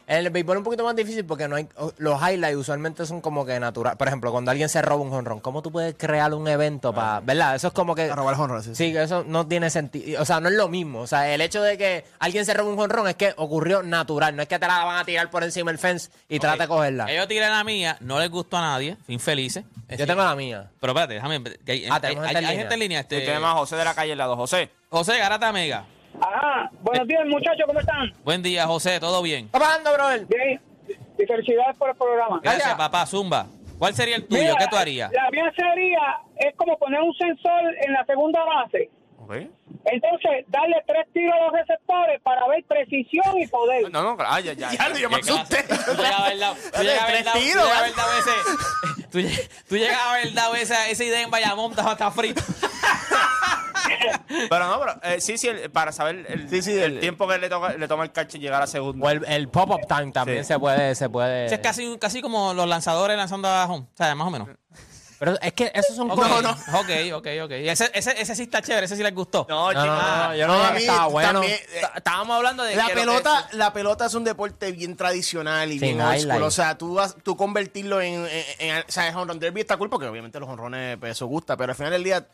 En 0.07 0.19
el 0.19 0.31
béisbol 0.31 0.57
es 0.57 0.59
un 0.59 0.65
poquito 0.65 0.85
más 0.85 0.95
difícil 0.95 1.25
porque 1.25 1.49
no 1.49 1.57
hay 1.57 1.67
los 1.99 2.21
highlights 2.21 2.57
usualmente 2.57 3.07
son 3.07 3.21
como 3.21 3.47
que 3.47 3.59
natural. 3.59 3.97
Por 3.97 4.07
ejemplo, 4.09 4.31
cuando 4.33 4.51
alguien 4.51 4.69
se 4.69 4.83
roba 4.83 5.03
un 5.03 5.11
jonrón, 5.11 5.41
¿cómo 5.41 5.63
tú 5.63 5.73
puedes 5.73 5.95
crear 5.97 6.33
un 6.35 6.47
evento 6.47 6.93
para, 6.93 7.21
verdad? 7.21 7.55
Eso 7.55 7.69
es 7.69 7.73
como 7.73 7.95
que 7.95 8.11
A 8.11 8.15
robar 8.15 8.35
jonrones, 8.37 8.65
sí, 8.67 8.75
sí. 8.75 8.87
Sí, 8.87 8.93
que 8.93 9.03
eso 9.03 9.25
no 9.27 9.47
tiene 9.47 9.71
sentido, 9.71 10.21
o 10.21 10.25
sea, 10.25 10.41
no 10.41 10.49
es 10.49 10.55
lo 10.55 10.69
mismo, 10.69 11.01
o 11.01 11.07
sea, 11.07 11.33
el 11.33 11.41
hecho 11.41 11.63
de 11.63 11.79
que 11.79 12.05
alguien 12.19 12.45
se 12.45 12.53
robe 12.55 12.71
un 12.71 12.77
jonrón 12.77 13.09
es 13.09 13.15
que 13.15 13.33
ocurrió 13.37 13.83
natural, 13.83 14.37
no 14.37 14.43
es 14.43 14.49
que 14.49 14.59
te 14.59 14.67
la 14.67 14.85
van 14.85 14.99
a 14.99 15.05
tirar 15.05 15.31
por 15.31 15.43
encima 15.43 15.71
del 15.71 15.79
fence 15.79 16.11
y 16.29 16.39
trate 16.39 16.63
de 16.63 16.69
cogerla. 16.69 17.11
Ellos 17.11 17.27
tiré 17.29 17.49
la 17.49 17.65
mía, 17.65 17.97
no 18.01 18.19
les 18.21 18.31
gustó 18.31 18.57
a 18.59 18.61
nadie, 18.61 18.97
infelices. 19.09 19.65
Yo 19.97 20.07
tengo 20.07 20.23
la 20.25 20.35
mía. 20.35 20.71
Pero 20.81 20.93
espérate, 20.93 21.15
déjame. 21.15 21.43
que 21.65 21.73
hay, 21.73 21.87
Ah, 21.89 21.95
hay- 21.95 22.01
tenemos 22.01 22.27
hay- 22.27 22.29
gente 22.29 22.31
en 22.31 22.37
hay 22.37 22.43
línea. 22.43 22.59
gente 22.61 22.75
en 22.75 22.81
línea. 22.81 23.01
Este, 23.01 23.17
Este, 23.19 23.27
tenemos 23.29 23.51
a 23.51 23.55
José 23.55 23.77
de 23.77 23.85
la 23.85 23.95
calle 23.95 24.13
al 24.13 24.19
lado. 24.19 24.37
José. 24.37 24.71
José 24.91 25.19
Garata 25.19 25.53
Mega. 25.53 25.87
Ajá, 26.21 26.71
buenos 26.81 27.07
días 27.09 27.23
muchachos, 27.27 27.65
¿cómo 27.67 27.81
están? 27.81 28.13
Buen 28.25 28.43
día, 28.43 28.67
José, 28.67 29.01
¿todo 29.01 29.21
bien? 29.23 29.47
¿Qué 29.49 29.59
pasando, 29.59 29.93
brother? 29.93 30.27
Bien, 30.27 30.61
y 31.19 31.27
felicidades 31.27 31.77
por 31.77 31.91
el 31.91 31.97
programa. 31.97 32.41
Gracias, 32.43 32.75
papá. 32.75 33.07
Zumba. 33.07 33.47
¿Cuál 33.79 33.95
sería 33.95 34.17
el 34.17 34.27
tuyo? 34.27 34.41
Mira, 34.41 34.55
¿Qué 34.57 34.67
tú 34.69 34.77
harías? 34.77 35.11
La 35.13 35.29
mía 35.31 35.53
sería, 35.57 36.01
es 36.37 36.55
como 36.57 36.79
poner 36.79 37.01
un 37.01 37.13
sensor 37.15 37.61
en 37.85 37.93
la 37.93 38.05
segunda 38.07 38.45
base. 38.45 38.91
Entonces, 39.87 40.45
darle 40.49 40.77
tres 40.87 41.07
tiros 41.15 41.35
a 41.35 41.45
los 41.45 41.53
receptores 41.55 42.21
para 42.23 42.47
ver 42.47 42.63
precisión 42.65 43.39
y 43.41 43.47
poder. 43.47 43.91
No, 43.91 44.03
no, 44.03 44.17
ay, 44.27 44.45
ya, 44.45 44.53
ya. 44.53 44.71
Ya, 44.71 44.93
yo 44.99 45.09
me 45.11 45.17
asusté. 45.17 45.63
Tú 45.63 45.93
llegabas 45.97 46.21
a 46.21 46.27
haber 46.27 46.39
dado- 46.39 46.57
ese- 48.19 49.07
tú 49.11 49.19
lleg- 49.21 49.49
Tú 49.69 49.77
llegabas 49.77 50.27
a 50.27 50.31
dado 50.35 50.55
esa, 50.57 50.89
esa 50.89 51.05
idea 51.05 51.23
en 51.23 51.31
Bayamón, 51.31 51.71
estaba 51.71 51.93
hasta 51.93 52.11
frito. 52.11 52.43
Pero 54.49 54.67
no, 54.69 54.81
pero 54.81 54.95
eh, 55.03 55.21
sí, 55.21 55.39
sí, 55.39 55.49
el- 55.49 55.71
para 55.71 55.93
saber 55.93 56.27
el, 56.29 56.49
Sí, 56.49 56.63
sí, 56.63 56.73
el 56.73 56.95
el- 56.95 57.01
tiempo 57.01 57.27
que 57.29 57.39
le, 57.39 57.49
toca, 57.49 57.73
le 57.75 57.89
toma 57.89 58.05
el 58.05 58.13
catch 58.13 58.35
llegar 58.37 58.63
a 58.63 58.67
segunda. 58.67 59.07
O 59.07 59.11
el, 59.11 59.25
el 59.27 59.49
pop-up 59.49 59.87
time 59.89 60.13
también 60.13 60.45
Sí. 60.45 60.49
se 60.49 60.59
puede, 60.59 60.95
se 60.95 61.09
puede. 61.09 61.47
Es 61.47 61.59
casi, 61.61 61.97
casi 61.99 62.21
como 62.23 62.55
los 62.55 62.69
lanzadores 62.69 63.17
lanzando 63.17 63.49
a 63.49 63.65
home. 63.67 63.87
O 63.93 63.97
sea, 63.97 64.15
más 64.15 64.27
o 64.27 64.31
menos. 64.31 64.49
Pero 65.17 65.41
es 65.41 65.53
que 65.53 65.71
esos 65.75 65.95
son 65.97 66.11
Ok, 66.11 66.17
cosas. 66.19 66.61
Ok, 66.75 66.91
ok, 67.15 67.27
ok. 67.45 67.51
Y 67.63 67.69
ese, 67.69 67.89
ese, 67.95 68.21
ese 68.21 68.35
sí 68.35 68.43
está 68.43 68.61
chévere, 68.61 68.85
ese 68.87 68.97
sí 68.97 69.03
les 69.03 69.15
gustó. 69.15 69.47
No, 69.49 69.73
No, 69.73 69.87
no, 69.87 70.35
yo 70.35 70.47
no, 70.47 70.55
No, 70.55 70.59
dije 70.59 70.67
a 70.67 70.69
que 70.73 70.75
mí 70.75 70.81
estaba 70.83 71.07
bueno. 71.07 71.33
también, 71.41 71.53
eh, 71.55 71.81
Estábamos 71.97 72.37
hablando 72.37 72.63
de 72.65 72.75
La 72.77 72.87
que 72.87 72.89
lo 72.91 72.95
que 72.95 73.01
pelota, 73.07 73.47
es- 73.51 73.55
la 73.57 73.73
pelota 73.73 74.07
es 74.07 74.15
un 74.15 74.25
deporte 74.25 74.73
bien 74.73 74.97
tradicional 74.97 75.71
y 75.71 75.79
Sin 75.79 75.97
bien 75.97 76.01
old 76.01 76.11
school. 76.19 76.21
highlight. 76.25 76.43
O 76.43 76.51
sea, 76.51 76.77
tú, 76.77 76.95
vas- 76.95 77.17
tú 77.23 77.37
convertirlo 77.37 78.01
en, 78.03 78.27
en, 78.27 78.45
en- 78.59 78.79
O 78.81 78.85
sea, 78.91 79.09
el 79.09 79.15
home 79.17 79.33
run 79.33 79.39
derby 79.39 79.61
está 79.61 79.77
cool 79.77 79.89
porque 79.89 80.09
obviamente 80.09 80.39
los 80.41 80.49
honrones, 80.49 80.99
pues 80.99 81.13
eso 81.13 81.27
gusta, 81.27 81.57
pero 81.57 81.71
al 81.71 81.77
final 81.77 81.93
del 81.93 82.05
día, 82.05 82.27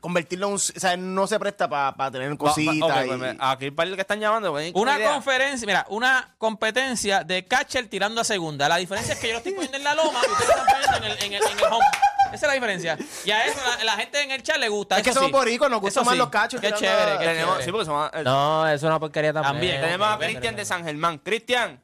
convertirlo 0.00 0.46
en 0.46 0.52
un. 0.52 0.56
O 0.56 0.58
sea, 0.58 0.96
no 0.96 1.26
se 1.26 1.38
presta 1.38 1.68
para 1.68 2.10
tener 2.10 2.32
Va- 2.32 2.36
cositas. 2.36 2.74
y- 3.06 3.08
pues, 3.08 3.36
aquí 3.38 3.64
el 3.66 3.72
par 3.74 3.92
que 3.94 4.00
están 4.00 4.20
llamando. 4.20 4.50
pues, 4.52 4.72
Una 4.74 4.96
idea. 4.98 5.12
conferencia, 5.12 5.66
mira, 5.66 5.86
una 5.88 6.34
competencia 6.38 7.24
de 7.24 7.44
catcher 7.46 7.88
tirando 7.88 8.20
a 8.20 8.24
segunda. 8.24 8.68
La 8.68 8.76
diferencia 8.76 9.14
es 9.14 9.20
que 9.20 9.28
yo 9.28 9.32
lo 9.34 9.38
estoy 9.38 9.52
poniendo 9.52 9.78
en 9.78 9.84
la 9.84 9.94
loma 9.94 10.20
y 10.26 10.30
ustedes 10.30 10.48
lo 10.48 10.54
están 10.62 10.66
poniendo 10.66 10.96
en 10.96 11.04
el, 11.04 11.24
en 11.24 11.32
el, 11.34 11.52
en 11.52 11.58
el 11.58 11.64
home. 11.72 11.86
Esa 12.26 12.34
es 12.34 12.42
la 12.42 12.52
diferencia. 12.54 12.98
Y 13.24 13.30
a 13.30 13.46
eso 13.46 13.58
la, 13.78 13.84
la 13.84 13.92
gente 13.92 14.20
en 14.20 14.30
el 14.32 14.42
chat 14.42 14.56
le 14.58 14.68
gusta. 14.68 14.96
Es 14.98 15.02
que 15.04 15.12
somos 15.12 15.28
sí. 15.28 15.32
boricuas, 15.32 15.70
nos 15.70 15.80
gustan 15.80 16.04
más 16.04 16.12
sí. 16.14 16.18
los 16.18 16.28
cachos 16.28 16.60
Qué 16.60 16.72
chévere, 16.72 17.12
a- 17.12 17.18
qué 17.18 17.24
Tenemos, 17.26 17.48
chévere. 17.58 17.64
sí, 17.64 17.70
porque 17.72 17.86
somos- 17.86 18.10
eh, 18.12 18.22
No, 18.24 18.68
es 18.68 18.82
una 18.82 18.98
porquería 18.98 19.32
también. 19.32 19.52
También. 19.52 19.80
tenemos 19.80 20.08
a 20.08 20.18
Cristian 20.18 20.56
de 20.56 20.64
San 20.64 20.84
Germán. 20.84 21.18
Cristian. 21.18 21.80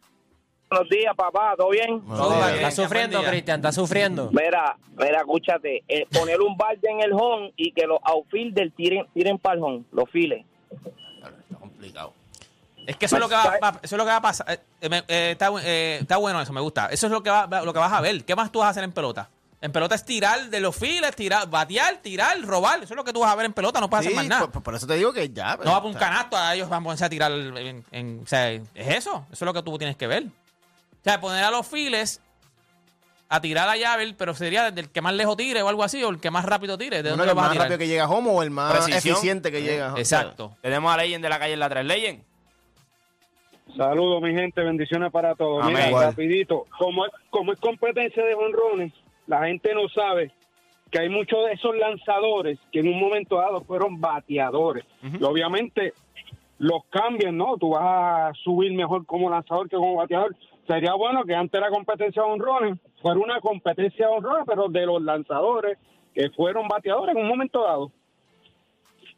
Buenos 0.72 0.88
días, 0.88 1.14
papá, 1.14 1.52
¿todo 1.54 1.68
bien? 1.68 2.00
Todo 2.00 2.30
Bien. 2.30 2.40
bien, 2.44 2.54
¿Estás 2.56 2.76
buen 2.76 2.88
sufriendo. 2.88 3.22
Cristian? 3.24 3.56
¿Estás 3.60 3.74
sufriendo? 3.74 4.30
Mira, 4.32 4.74
mira, 4.96 5.18
escúchate, 5.18 5.84
eh, 5.86 6.06
poner 6.10 6.40
un 6.40 6.56
balde 6.56 6.88
en 6.90 7.00
el 7.02 7.12
home 7.12 7.52
y 7.58 7.72
que 7.72 7.86
los 7.86 7.98
outfielders 8.02 8.74
tiren, 8.74 9.04
tiren 9.12 9.36
para 9.38 9.56
el 9.56 9.62
home, 9.62 9.82
los 9.92 10.08
files. 10.08 10.46
Está 10.70 11.58
complicado. 11.60 12.14
Es 12.86 12.96
que 12.96 13.04
eso 13.04 13.16
es 13.16 13.20
lo 13.20 13.28
que 13.28 13.34
va, 13.34 13.58
va- 13.62 13.80
eso 13.82 13.96
es 13.96 13.98
lo 13.98 14.04
que 14.04 14.10
va 14.10 14.16
a 14.16 14.22
pasar. 14.22 14.46
Eh, 14.50 14.58
eh, 14.80 14.88
me- 14.88 15.04
eh, 15.08 15.30
está, 15.32 15.50
bu- 15.50 15.60
eh, 15.62 15.98
está 16.00 16.16
bueno 16.16 16.40
eso, 16.40 16.54
me 16.54 16.62
gusta. 16.62 16.86
Eso 16.86 17.06
es 17.06 17.12
lo 17.12 17.22
que, 17.22 17.28
va, 17.28 17.44
va- 17.44 17.60
lo 17.60 17.74
que 17.74 17.78
vas 17.78 17.92
a 17.92 18.00
ver. 18.00 18.24
¿Qué 18.24 18.34
más 18.34 18.50
tú 18.50 18.60
vas 18.60 18.68
a 18.68 18.70
hacer 18.70 18.84
en 18.84 18.92
pelota? 18.92 19.28
En 19.60 19.72
pelota 19.72 19.94
es 19.94 20.06
tirar 20.06 20.48
de 20.48 20.58
los 20.58 20.74
files, 20.74 21.14
tirar, 21.14 21.50
batear, 21.50 21.98
tirar, 21.98 22.40
robar. 22.40 22.82
Eso 22.82 22.94
es 22.94 22.96
lo 22.96 23.04
que 23.04 23.12
tú 23.12 23.20
vas 23.20 23.30
a 23.30 23.36
ver 23.36 23.44
en 23.44 23.52
pelota, 23.52 23.78
no 23.78 23.90
puedes 23.90 24.06
Sí, 24.06 24.12
hacer 24.12 24.16
más 24.16 24.26
nada. 24.26 24.40
por, 24.40 24.52
por- 24.52 24.62
por 24.62 24.74
eso 24.74 24.86
te 24.86 24.94
digo 24.94 25.12
que 25.12 25.28
ya. 25.28 25.54
pues, 25.56 25.66
No 25.66 25.72
va 25.72 25.80
para 25.82 25.92
un 25.92 25.98
canasto, 25.98 26.34
a 26.38 26.54
ellos 26.54 26.70
van 26.70 26.80
a 26.80 26.84
ponerse 26.84 27.04
a 27.04 27.10
tirar. 27.10 27.30
En, 27.30 27.84
en- 27.92 28.20
o 28.24 28.26
sea, 28.26 28.50
es 28.50 28.64
eso. 28.74 29.26
Eso 29.30 29.32
es 29.32 29.42
lo 29.42 29.52
que 29.52 29.62
tú 29.62 29.76
tienes 29.76 29.96
que 29.96 30.06
ver. 30.06 30.24
O 31.02 31.04
sea, 31.04 31.20
poner 31.20 31.42
a 31.44 31.50
los 31.50 31.66
files 31.66 32.20
a 33.28 33.40
tirar 33.40 33.66
la 33.66 33.76
llave, 33.76 34.14
pero 34.16 34.34
sería 34.34 34.64
desde 34.70 34.82
el 34.82 34.90
que 34.90 35.00
más 35.00 35.14
lejos 35.14 35.36
tire 35.36 35.62
o 35.62 35.68
algo 35.68 35.82
así, 35.82 36.02
o 36.04 36.10
el 36.10 36.20
que 36.20 36.30
más 36.30 36.44
rápido 36.44 36.78
tire. 36.78 37.02
¿De 37.02 37.10
dónde 37.10 37.24
el 37.24 37.34
vas 37.34 37.38
a 37.38 37.40
más 37.48 37.52
tirar? 37.52 37.64
rápido 37.64 37.78
que 37.78 37.88
llega 37.88 38.04
a 38.04 38.08
home 38.08 38.30
o 38.30 38.42
el 38.42 38.50
más 38.50 38.72
Precisión. 38.84 39.14
eficiente 39.16 39.50
que 39.50 39.62
llega 39.62 39.86
a 39.88 39.92
home. 39.92 40.00
Exacto. 40.00 40.56
Tenemos 40.60 40.92
a 40.92 40.96
Leyen 40.98 41.20
de 41.22 41.28
la 41.28 41.38
calle 41.38 41.54
en 41.54 41.60
la 41.60 41.68
3. 41.68 41.84
Leyen. 41.86 42.24
Saludos, 43.76 44.20
mi 44.22 44.34
gente, 44.34 44.60
bendiciones 44.60 45.10
para 45.10 45.34
todos. 45.34 45.62
Amén. 45.62 45.74
Mira, 45.76 45.88
Igual. 45.88 46.04
rapidito, 46.08 46.66
como 46.78 47.06
es, 47.06 47.12
como 47.30 47.52
es 47.52 47.58
competencia 47.58 48.22
de 48.24 48.34
jonrones, 48.34 48.92
la 49.26 49.46
gente 49.46 49.72
no 49.74 49.88
sabe 49.88 50.30
que 50.90 50.98
hay 51.00 51.08
muchos 51.08 51.46
de 51.46 51.52
esos 51.54 51.74
lanzadores 51.76 52.58
que 52.70 52.80
en 52.80 52.88
un 52.88 53.00
momento 53.00 53.36
dado 53.38 53.62
fueron 53.62 53.98
bateadores. 53.98 54.84
Y 55.02 55.24
obviamente 55.24 55.94
los 56.62 56.82
cambian, 56.90 57.36
¿no? 57.36 57.56
Tú 57.58 57.70
vas 57.70 57.82
a 57.82 58.32
subir 58.44 58.72
mejor 58.72 59.04
como 59.04 59.28
lanzador 59.28 59.68
que 59.68 59.74
como 59.76 59.96
bateador. 59.96 60.36
Sería 60.68 60.94
bueno 60.94 61.24
que 61.24 61.34
antes 61.34 61.60
la 61.60 61.70
competencia 61.70 62.22
de 62.22 62.28
honrones 62.28 62.78
fuera 63.02 63.18
una 63.18 63.40
competencia 63.40 64.06
de 64.06 64.12
honrones, 64.12 64.44
pero 64.46 64.68
de 64.68 64.86
los 64.86 65.02
lanzadores 65.02 65.76
que 66.14 66.30
fueron 66.36 66.68
bateadores 66.68 67.16
en 67.16 67.22
un 67.22 67.28
momento 67.28 67.64
dado. 67.64 67.90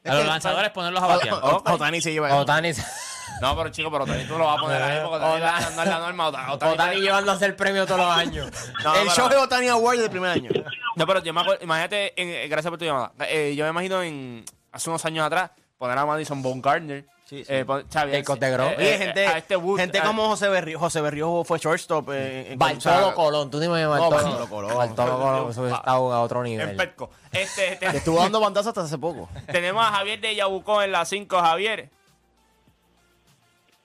A 0.07 0.15
los 0.15 0.27
lanzadores 0.27 0.71
ponerlos 0.71 1.03
a 1.03 1.07
batear. 1.07 1.35
Otani 1.43 2.01
se 2.01 2.13
lleva. 2.13 2.35
Otani, 2.37 2.71
No, 3.43 3.55
pero 3.57 3.69
chico, 3.69 3.91
pero 3.91 4.05
Otani 4.05 4.25
tú 4.25 4.39
lo 4.39 4.47
vas 4.47 4.57
a 4.59 4.61
poner 4.63 4.83
ahí 4.83 5.01
porque 5.03 5.17
Otani 5.25 5.77
no 5.77 5.83
es 5.83 5.89
la 5.89 5.99
norma. 5.99 6.29
Otani- 6.31 7.01
llevándose 7.01 7.45
el 7.45 7.57
premio 7.57 7.85
todos 7.85 8.01
los 8.01 8.11
años. 8.17 8.47
El 9.03 9.09
show 9.11 9.29
de 9.29 9.37
Otani 9.37 9.69
Award 9.69 9.99
del 9.99 10.11
primer 10.11 10.31
año. 10.31 10.51
No, 10.97 11.07
pero 11.07 11.23
yo 11.23 11.35
me 11.35 11.43
acuerdo, 11.43 11.63
imagínate, 11.63 12.19
en- 12.21 12.31
eh, 12.31 12.49
gracias 12.49 12.71
por 12.71 12.79
tu 12.79 12.87
llamada. 12.87 13.13
Eh, 13.29 13.55
yo 13.55 13.65
me 13.65 13.71
imagino 13.71 14.03
en 14.03 14.45
hace 14.73 14.89
unos 14.89 15.05
años 15.05 15.27
atrás, 15.27 15.51
poner 15.77 15.99
a 15.99 16.07
Madison 16.07 16.43
Baumgartner. 16.43 17.05
Sí, 17.27 17.43
sí. 17.43 17.53
eh, 17.53 17.65
Jacob 17.67 18.39
eh, 18.43 18.49
eh, 18.51 18.77
Oye, 18.77 18.95
eh, 18.95 18.99
gente, 18.99 19.27
a 19.27 19.39
este 19.39 19.57
Wood, 19.57 19.79
gente 19.81 19.99
a- 19.99 20.05
como 20.05 20.29
José 20.29 20.49
Berrío. 20.51 20.79
José 20.79 21.01
Berrío 21.01 21.43
fue 21.45 21.59
shortstop. 21.59 22.11
eh, 22.13 22.53
en- 22.53 22.59
Bartolo 22.59 23.15
Colón, 23.15 23.51
tú 23.51 23.59
dime 23.59 23.83
No, 23.83 23.91
Bartolo. 23.91 24.11
Bartolo 24.17 24.49
Colón. 24.49 24.77
Bartolo 24.77 25.19
Colón, 25.19 25.51
eso 25.51 25.67
está 25.67 25.77
a 25.79 25.99
otro 25.99 26.45
en 26.45 26.51
nivel. 26.51 26.77
Petco. 26.77 27.11
Este, 27.33 27.77
te- 27.77 27.91
Que 27.91 27.97
estuvo 27.97 28.19
dando 28.19 28.41
bandazos 28.41 28.69
hasta 28.69 28.83
hace 28.83 28.99
poco. 28.99 29.29
tenemos 29.51 29.83
a 29.85 29.89
Javier 29.93 30.21
de 30.21 30.35
Yabucó 30.37 30.83
en 30.83 30.93
la 30.93 31.05
5, 31.05 31.37
Javier. 31.41 31.89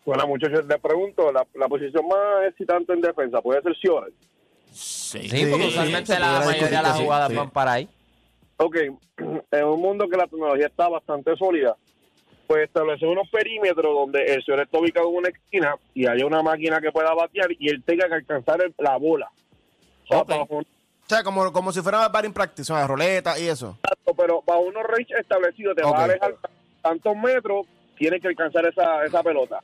Bueno, 0.05 0.27
muchachos, 0.27 0.65
les 0.65 0.79
pregunto, 0.79 1.31
la, 1.31 1.45
la 1.55 1.67
posición 1.67 2.07
más 2.07 2.47
excitante 2.49 2.93
en 2.93 3.01
defensa 3.01 3.41
puede 3.41 3.61
ser 3.61 3.75
Ciores. 3.77 4.13
Sí. 4.71 5.27
Sí, 5.29 5.45
porque 5.49 5.63
Sí, 5.63 5.69
usualmente 5.69 6.13
sí, 6.13 6.19
la 6.19 6.39
mayoría 6.39 6.67
de 6.67 6.83
las 6.83 6.97
sí, 6.97 7.03
jugadas 7.03 7.29
sí. 7.29 7.35
van 7.35 7.49
para 7.51 7.71
ahí. 7.73 7.89
Ok, 8.57 8.75
en 9.51 9.63
un 9.65 9.81
mundo 9.81 10.07
que 10.09 10.17
la 10.17 10.27
tecnología 10.27 10.67
está 10.67 10.87
bastante 10.89 11.35
sólida, 11.37 11.75
pues 12.49 12.63
establecer 12.63 13.07
unos 13.07 13.29
perímetros 13.29 13.93
donde 13.93 14.23
el 14.25 14.43
señor 14.43 14.61
está 14.61 14.79
ubicado 14.79 15.07
en 15.07 15.15
una 15.17 15.29
esquina 15.29 15.75
y 15.93 16.07
haya 16.07 16.25
una 16.25 16.41
máquina 16.41 16.81
que 16.81 16.91
pueda 16.91 17.13
batear 17.13 17.51
y 17.59 17.69
él 17.69 17.83
tenga 17.85 18.07
que 18.07 18.15
alcanzar 18.15 18.59
el- 18.59 18.73
la 18.79 18.97
bola. 18.97 19.29
O 20.05 20.07
sea, 20.07 20.17
Ok. 20.21 20.29
bajo 20.29 20.47
un- 20.55 20.63
O 20.63 21.09
sea, 21.09 21.23
como, 21.23 21.53
como 21.53 21.71
si 21.71 21.81
fuera 21.81 22.07
batting 22.09 22.33
practice, 22.33 22.73
una 22.73 22.87
roleta 22.87 23.37
y 23.37 23.47
eso. 23.47 23.77
pero 24.17 24.41
bajo 24.47 24.61
unos 24.61 24.81
range 24.83 25.13
establecidos, 25.19 25.75
te 25.75 25.83
Ok. 25.83 25.93
va 25.93 25.99
a 25.99 26.03
alejar 26.05 26.35
tantos 26.81 27.15
metros, 27.17 27.67
tienes 27.95 28.19
que 28.19 28.29
alcanzar 28.29 28.65
esa, 28.65 29.05
esa 29.05 29.21
pelota. 29.21 29.59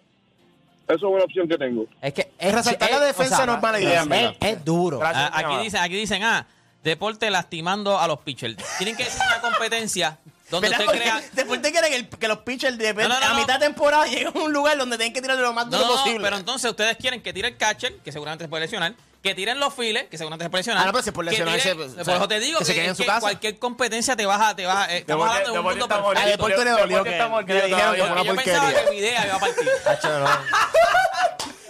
Eso 0.88 0.96
es 0.96 1.04
una 1.16 1.24
opción 1.24 1.48
que 1.48 1.58
tengo. 1.58 1.88
Es 2.04 2.14
que 2.14 2.30
Es 2.38 2.54
resaltar 2.54 2.92
la 2.92 3.00
defensa 3.00 3.48
no 3.48 3.56
es 3.56 3.62
mala 3.64 3.80
idea, 3.80 4.04
Es, 4.04 4.36
es 4.42 4.64
duro. 4.64 5.00
Gracias, 5.00 5.32
aquí 5.34 5.58
dicen, 5.64 5.80
aquí 5.82 5.96
dicen, 5.96 6.22
ah, 6.24 6.46
deporte 6.84 7.32
lastimando 7.32 7.98
a 8.00 8.08
los 8.08 8.20
pitchers. 8.20 8.56
Tienen 8.78 8.96
que 8.96 9.06
decir 9.06 9.22
una 9.28 9.42
competencia 9.42 10.20
donde 10.50 10.70
usted 10.70 10.86
Porque 10.86 11.00
crea. 11.00 11.24
Después 11.34 11.62
te 11.62 11.72
quieren 11.72 11.94
el- 11.94 12.08
que 12.10 12.28
los 12.28 12.40
pitchers 12.40 12.78
de, 12.78 12.94
No, 12.94 13.08
no, 13.10 13.20
no, 13.20 13.26
a 13.26 13.30
no. 13.30 13.36
mitad 13.40 13.60
de 13.60 13.66
temporada 13.66 14.06
lleguen 14.08 14.28
a 14.28 14.32
un 14.40 14.54
lugar 14.54 14.78
donde 14.78 14.98
tienen 14.98 15.14
que 15.14 15.22
tirar 15.22 15.38
lo 15.38 15.54
más 15.54 15.66
No, 15.68 15.78
duro 15.78 15.90
no, 15.90 15.96
no, 15.96 16.02
posible. 16.04 16.24
pero 16.24 16.38
entonces 16.38 16.70
ustedes 16.70 16.98
quieren 16.98 17.22
que 17.24 17.34
tire 17.34 17.48
el 17.50 17.58
catcher, 17.58 17.98
que 17.98 18.12
seguramente 18.12 18.44
se 18.46 18.50
puede 18.50 18.62
lesionar, 18.66 18.94
que 19.24 19.34
tiren 19.34 19.60
los 19.60 19.74
files, 19.74 20.04
que 20.08 20.18
seguramente 20.20 20.46
se 20.46 20.50
puede 20.52 20.60
lesionar. 20.62 20.84
Ah, 20.84 20.86
no, 20.86 20.92
pero 20.92 21.04
si 21.04 21.10
por 21.12 21.26
que 21.26 21.32
lesionarse, 21.32 21.74
tiren- 21.74 21.78
pues, 21.78 21.92
o 21.94 21.96
por 21.96 22.06
sea, 22.06 22.16
eso 22.18 22.28
te 22.28 22.40
digo 22.40 22.60
que 22.60 22.66
que, 22.66 22.66
se 22.66 22.74
quede 22.76 22.86
en 22.86 22.92
es 22.92 22.98
su 22.98 23.04
que 23.04 23.08
casa. 23.08 23.22
cualquier 23.22 23.58
competencia 23.58 24.16
te 24.16 24.26
vas 24.28 24.40
a, 24.40 24.56
te 24.56 24.66
vas 24.68 24.88
a- 24.88 24.94
eh, 24.94 24.98
estamos 25.00 25.28
hablando 25.28 25.52
de 25.52 25.58
un 25.60 25.66
mundo 25.66 25.88
perfecto. 25.88 26.28
Deporte 26.28 26.64
le 26.66 26.70
dolió 26.72 27.04
que- 27.04 27.10
que 27.48 27.54
le 27.56 27.66
dijeron 27.68 27.96
que 27.96 28.02
fue 28.04 28.12
una 28.12 28.24
Yo 28.24 28.36
pensaba 28.36 28.66
porquería. 28.66 28.86
que 28.86 28.92
mi 28.92 28.98
idea 28.98 29.26
iba 29.26 29.36
a 29.36 29.40
partir. 29.40 29.66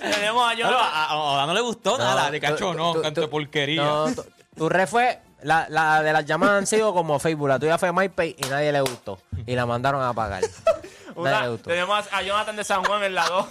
Tenemos 0.01 0.47
a 0.47 0.53
No, 0.53 0.59
Jonathan. 0.59 0.81
a, 0.83 1.05
a- 1.05 1.43
a- 1.43 1.45
no 1.47 1.53
le 1.53 1.61
gustó 1.61 1.97
nada, 1.97 2.29
de 2.29 2.39
cacho, 2.39 2.73
no, 2.73 2.93
tú- 2.93 3.01
canto 3.01 3.21
de 3.21 3.27
tú- 3.27 3.31
porquería. 3.31 3.83
No, 3.83 4.13
tu, 4.13 4.25
tu 4.55 4.69
re 4.69 4.85
fue. 4.85 5.19
La, 5.45 5.67
la 5.69 6.01
de 6.01 6.11
las 6.11 6.25
llamadas 6.25 6.57
han 6.57 6.65
sido 6.67 6.93
como 6.93 7.19
Facebook. 7.19 7.47
La 7.49 7.59
tuya 7.59 7.77
fue 7.77 7.91
MyPay 7.93 8.35
y 8.37 8.49
nadie 8.49 8.71
le 8.71 8.81
gustó. 8.81 9.19
Y 9.45 9.55
la 9.55 9.65
mandaron 9.65 10.01
a 10.01 10.11
pagar. 10.13 10.41
Una- 11.15 11.29
nadie 11.31 11.43
le 11.45 11.49
gustó. 11.51 11.69
tenemos 11.69 12.05
a 12.11 12.21
Jonathan 12.23 12.55
de 12.55 12.63
San 12.63 12.83
Juan 12.83 13.03
en 13.03 13.13
la 13.15 13.25
2. 13.27 13.45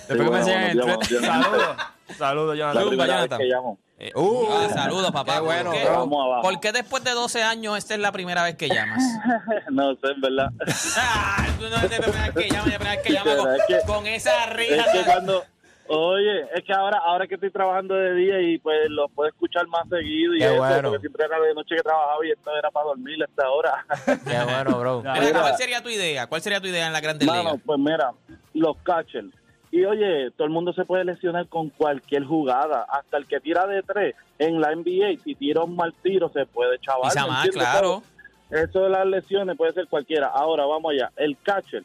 Después 0.08 0.18
que 0.18 0.30
me 0.30 0.38
enseñan 0.38 0.62
el 0.64 0.80
thread. 0.80 1.00
Saludos. 1.22 1.76
Saludos, 2.16 2.56
Jonathan. 2.58 2.82
Zumba, 2.84 3.06
Jonathan. 3.06 3.40
llamo. 3.42 3.78
Eh, 3.98 4.12
Uh, 4.14 4.46
ah, 4.50 4.68
saludos, 4.72 5.10
papá. 5.12 5.34
qué 5.34 5.40
bueno, 5.40 5.70
¿Por 5.72 5.78
qué. 5.78 5.84
Vamos 5.88 6.42
por 6.42 6.60
qué 6.60 6.72
después 6.72 7.04
de 7.04 7.10
12 7.10 7.42
años 7.42 7.76
esta 7.76 7.92
es 7.94 8.00
la 8.00 8.10
primera 8.12 8.42
vez 8.44 8.56
que 8.56 8.68
llamas? 8.68 9.02
no 9.70 9.92
sé, 9.96 10.12
en 10.14 10.20
verdad. 10.22 10.48
Ah, 10.96 11.46
tú 11.58 11.68
no 11.68 11.76
es 11.76 11.82
la 11.90 11.98
primera 11.98 12.30
vez 12.30 12.34
que 12.34 12.48
llamas, 12.48 12.66
es 12.66 12.72
la 12.72 12.78
primera 12.78 12.90
vez 12.96 13.02
que 13.04 13.12
llamas 13.12 13.36
con, 13.36 13.54
Es 13.54 13.62
que- 13.68 13.80
con 13.86 14.06
esa 14.06 14.46
risa. 14.46 14.74
Es 14.76 14.86
que 14.92 15.04
cuando, 15.04 15.44
oye, 15.98 16.42
es 16.54 16.64
que 16.64 16.72
ahora, 16.72 16.98
ahora 17.04 17.26
que 17.26 17.34
estoy 17.34 17.50
trabajando 17.50 17.94
de 17.94 18.14
día 18.14 18.40
y 18.40 18.58
pues 18.58 18.88
lo 18.88 19.08
puedo 19.08 19.28
escuchar 19.28 19.66
más 19.68 19.88
seguido 19.88 20.34
y 20.34 20.38
Qué 20.38 20.44
eso, 20.46 20.56
bueno. 20.58 20.82
porque 20.90 21.00
siempre 21.00 21.24
era 21.26 21.40
de 21.40 21.54
noche 21.54 21.74
que 21.76 21.82
trabajaba 21.82 22.26
y 22.26 22.30
esto 22.30 22.50
era 22.56 22.70
para 22.70 22.86
dormir 22.86 23.22
a 23.22 23.24
esta 23.26 23.50
hora. 23.50 23.84
Qué 24.06 24.44
bueno, 24.44 24.78
bro. 24.78 24.98
Acá, 25.00 25.40
¿Cuál 25.40 25.56
sería 25.56 25.82
tu 25.82 25.88
idea? 25.88 26.26
¿Cuál 26.26 26.40
sería 26.42 26.60
tu 26.60 26.66
idea 26.68 26.86
en 26.86 26.92
la 26.92 27.00
Grandes 27.00 27.26
Mano, 27.26 27.42
Ligas? 27.42 27.60
pues 27.66 27.78
mira, 27.78 28.12
los 28.54 28.76
catchers. 28.78 29.28
Y 29.72 29.84
oye, 29.84 30.32
todo 30.32 30.46
el 30.46 30.52
mundo 30.52 30.72
se 30.72 30.84
puede 30.84 31.04
lesionar 31.04 31.46
con 31.48 31.70
cualquier 31.70 32.24
jugada, 32.24 32.86
hasta 32.90 33.16
el 33.18 33.26
que 33.26 33.38
tira 33.38 33.66
de 33.68 33.82
tres 33.84 34.16
en 34.38 34.60
la 34.60 34.74
NBA, 34.74 35.22
si 35.22 35.36
tira 35.36 35.62
un 35.62 35.76
mal 35.76 35.94
tiro 36.02 36.28
se 36.32 36.44
puede 36.46 36.78
chaval. 36.80 37.08
Quizá 37.10 37.22
¿me 37.22 37.28
más, 37.30 37.48
claro. 37.50 38.02
Eso 38.50 38.80
de 38.80 38.88
las 38.90 39.06
lesiones 39.06 39.56
puede 39.56 39.72
ser 39.72 39.86
cualquiera. 39.86 40.26
Ahora 40.26 40.66
vamos 40.66 40.90
allá, 40.92 41.12
el 41.16 41.36
catcher, 41.40 41.84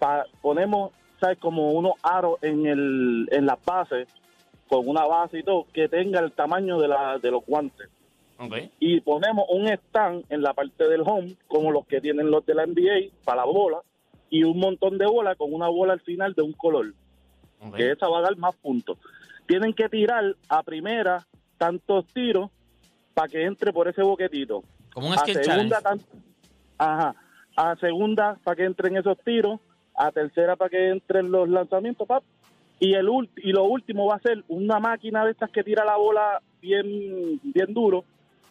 pa- 0.00 0.24
ponemos, 0.42 0.90
¿sabes? 1.20 1.38
Como 1.38 1.70
unos 1.72 1.92
aros 2.02 2.38
en, 2.42 2.66
el, 2.66 3.28
en 3.30 3.46
la 3.46 3.58
base, 3.64 4.06
con 4.68 4.88
una 4.88 5.04
base 5.04 5.38
y 5.40 5.42
todo, 5.42 5.66
que 5.72 5.88
tenga 5.88 6.20
el 6.20 6.32
tamaño 6.32 6.78
de, 6.78 6.88
la, 6.88 7.18
de 7.18 7.30
los 7.30 7.44
guantes. 7.44 7.88
Y 8.80 9.00
ponemos 9.02 9.44
un 9.50 9.68
stand 9.68 10.24
en 10.30 10.40
la 10.42 10.54
parte 10.54 10.88
del 10.88 11.02
home, 11.04 11.34
como 11.46 11.70
los 11.72 11.86
que 11.86 12.00
tienen 12.00 12.30
los 12.30 12.44
de 12.46 12.54
la 12.54 12.64
NBA, 12.66 13.10
para 13.24 13.42
la 13.42 13.44
bola, 13.44 13.78
y 14.30 14.44
un 14.44 14.58
montón 14.58 14.96
de 14.96 15.06
bolas 15.06 15.36
con 15.36 15.52
una 15.52 15.68
bola 15.68 15.92
al 15.92 16.00
final 16.00 16.32
de 16.34 16.42
un 16.42 16.52
color, 16.52 16.94
que 17.76 17.90
esa 17.92 18.08
va 18.08 18.20
a 18.20 18.22
dar 18.22 18.36
más 18.38 18.56
puntos. 18.56 18.96
Tienen 19.46 19.74
que 19.74 19.88
tirar 19.90 20.34
a 20.48 20.62
primera 20.62 21.26
tantos 21.58 22.06
tiros 22.06 22.50
para 23.12 23.28
que 23.28 23.44
entre 23.44 23.72
por 23.72 23.88
ese 23.88 24.02
boquetito 24.02 24.62
Como 24.94 25.08
un 25.08 25.14
a 25.14 25.18
segunda 25.42 25.80
tan- 25.82 26.00
ajá, 26.78 27.14
a 27.56 27.76
segunda 27.76 28.38
para 28.42 28.56
que 28.56 28.64
entren 28.64 28.96
esos 28.96 29.18
tiros, 29.18 29.60
a 30.06 30.10
tercera 30.12 30.56
para 30.56 30.70
que 30.70 30.88
entren 30.88 31.30
los 31.30 31.48
lanzamientos, 31.48 32.06
pap, 32.08 32.22
y 32.78 32.94
el 32.94 33.08
y 33.36 33.52
lo 33.52 33.64
último 33.64 34.06
va 34.06 34.16
a 34.16 34.20
ser 34.20 34.42
una 34.48 34.78
máquina 34.80 35.24
de 35.24 35.32
estas 35.32 35.50
que 35.50 35.62
tira 35.62 35.84
la 35.84 35.96
bola 35.96 36.40
bien 36.62 37.38
bien 37.42 37.74
duro, 37.74 38.04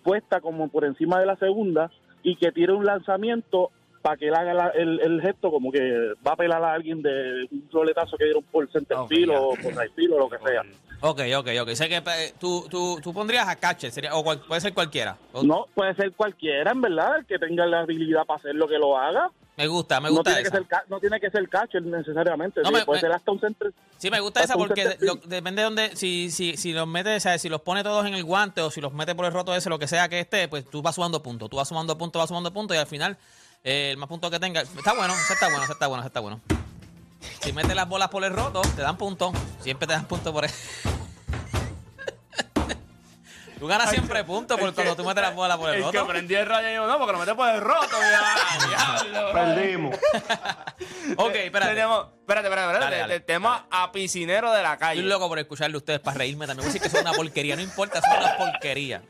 puesta 0.03 0.39
como 0.41 0.67
por 0.69 0.85
encima 0.85 1.19
de 1.19 1.25
la 1.25 1.35
segunda 1.37 1.89
y 2.21 2.35
que 2.35 2.51
tire 2.51 2.73
un 2.73 2.85
lanzamiento 2.85 3.71
para 4.01 4.15
que 4.17 4.27
él 4.27 4.35
haga 4.35 4.53
la- 4.53 4.69
el, 4.69 4.99
el 5.01 5.21
gesto 5.21 5.49
como 5.51 5.71
que 5.71 5.81
va 6.25 6.33
a 6.33 6.35
pelar 6.35 6.63
a 6.63 6.73
alguien 6.73 7.01
de 7.01 7.47
un 7.51 7.67
roletazo 7.71 8.15
que 8.17 8.25
dieron 8.25 8.43
por 8.43 8.69
center 8.71 8.95
Ok, 8.97 9.09
field 9.09 9.31
ya. 9.31 9.39
o 9.41 9.55
por 9.55 9.75
right 9.75 9.91
o 10.11 10.19
lo 10.19 10.29
que 10.29 10.37
sea. 10.37 10.61
Ok, 11.01 11.21
ok, 11.37 11.47
ok. 11.63 11.69
Sé 11.69 11.89
que 11.89 11.97
eh, 11.97 12.33
tú, 12.39 12.65
tú, 12.69 12.99
tú 13.01 13.13
pondrías 13.13 13.47
a 13.47 13.55
catcher, 13.55 13.89
sería, 13.91 14.13
o 14.15 14.23
cual- 14.23 14.41
puede 14.47 14.61
ser 14.61 14.73
cualquiera. 14.73 15.17
No, 15.43 15.65
puede 15.73 15.95
ser 15.95 16.11
cualquiera, 16.13 16.71
en 16.71 16.81
verdad, 16.81 17.17
el 17.19 17.25
que 17.25 17.39
tenga 17.39 17.65
la 17.65 17.79
habilidad 17.81 18.25
para 18.25 18.37
hacer 18.39 18.53
lo 18.55 18.67
que 18.67 18.77
lo 18.77 18.97
haga. 18.97 19.31
Me 19.59 19.67
gusta, 19.67 19.99
me 19.99 20.07
no 20.07 20.15
gusta 20.15 20.31
tiene, 20.31 20.43
que 20.43 20.49
ser, 20.49 20.65
no 20.87 20.99
tiene 21.01 21.19
que 21.19 21.29
ser 21.29 21.49
catcher 21.49 21.83
necesariamente. 21.83 22.61
No, 22.61 22.69
sí, 22.69 22.75
me- 22.75 22.85
puede 22.85 22.97
me- 22.97 23.01
ser 23.01 23.11
hasta 23.11 23.29
un 23.31 23.39
centro. 23.41 23.69
Sí, 23.97 24.09
me 24.09 24.21
gusta 24.21 24.41
esa 24.41 24.53
porque 24.55 24.95
lo- 25.01 25.15
depende 25.25 25.61
de 25.61 25.63
dónde, 25.65 25.95
si, 25.97 26.31
si, 26.31 26.55
si 26.55 26.71
los 26.71 26.87
metes, 26.87 27.17
o 27.17 27.19
sea, 27.19 27.37
si 27.37 27.49
los 27.49 27.59
pone 27.59 27.83
todos 27.83 28.05
en 28.05 28.13
el 28.13 28.23
guante 28.23 28.61
o 28.61 28.71
si 28.71 28.79
los 28.79 28.93
mete 28.93 29.15
por 29.15 29.25
el 29.25 29.33
roto 29.33 29.53
ese, 29.53 29.69
lo 29.69 29.77
que 29.77 29.89
sea 29.89 30.07
que 30.07 30.21
esté, 30.21 30.47
pues 30.47 30.63
tú 30.69 30.81
vas 30.81 30.95
sumando 30.95 31.21
puntos, 31.21 31.49
tú 31.49 31.57
vas 31.57 31.67
sumando 31.67 31.97
puntos, 31.97 32.21
vas 32.21 32.29
sumando 32.29 32.53
puntos 32.53 32.77
y 32.77 32.79
al 32.79 32.87
final 32.87 33.17
eh, 33.65 33.89
el 33.91 33.97
más 33.97 34.07
puntos 34.07 34.31
que 34.31 34.39
tenga, 34.39 34.61
está 34.61 34.93
bueno, 34.93 35.13
está 35.29 35.49
bueno, 35.49 35.63
está 35.69 35.87
bueno, 35.87 36.03
está 36.05 36.19
bueno. 36.21 36.41
Si 37.41 37.51
metes 37.51 37.75
las 37.75 37.89
bolas 37.89 38.07
por 38.07 38.23
el 38.23 38.31
roto, 38.31 38.61
te 38.77 38.81
dan 38.81 38.97
puntos, 38.97 39.33
siempre 39.59 39.87
te 39.87 39.91
dan 39.93 40.05
puntos 40.05 40.31
por 40.31 40.45
eso. 40.45 40.55
Tú 43.59 43.67
ganas 43.67 43.89
siempre 43.89 44.23
puntos 44.23 44.57
por 44.57 44.73
cuando 44.73 44.95
tú 44.95 45.03
metes 45.03 45.21
las 45.21 45.35
bolas 45.35 45.57
por 45.57 45.69
el 45.69 45.83
El 45.83 45.91
que 45.91 45.97
roto. 45.97 46.07
prendió 46.07 46.39
el 46.39 46.45
radio 46.45 46.69
y 46.69 46.71
dijo, 46.71 46.87
no, 46.87 46.97
porque 46.97 47.11
lo 47.11 47.19
mete 47.19 47.35
por 47.35 47.49
el 47.53 47.59
roto. 47.59 47.97
ya, 47.99 49.03
diablo. 49.09 49.33
Perdimos. 49.33 49.99
Ok, 51.17 51.35
espérate. 51.35 51.73
Tenemos, 51.73 52.07
espérate, 52.19 52.47
espérate, 52.47 52.67
espérate. 52.71 52.79
Dale, 52.85 52.97
dale, 52.97 53.19
Tenemos 53.21 53.61
a 53.69 53.91
piscinero 53.91 54.51
de 54.53 54.61
la 54.63 54.77
calle. 54.77 55.01
Estoy 55.01 55.09
loco 55.09 55.27
por 55.27 55.39
escucharle 55.39 55.75
a 55.75 55.77
ustedes 55.79 55.99
para 55.99 56.17
reírme 56.19 56.45
también. 56.47 56.65
Voy 56.65 56.69
a 56.69 56.73
decir 56.73 56.81
que 56.81 56.89
son 56.89 57.01
una 57.01 57.11
porquería, 57.13 57.55
no 57.55 57.61
importa, 57.61 57.99
son 58.01 58.17
una 58.17 58.37
porquería. 58.37 59.01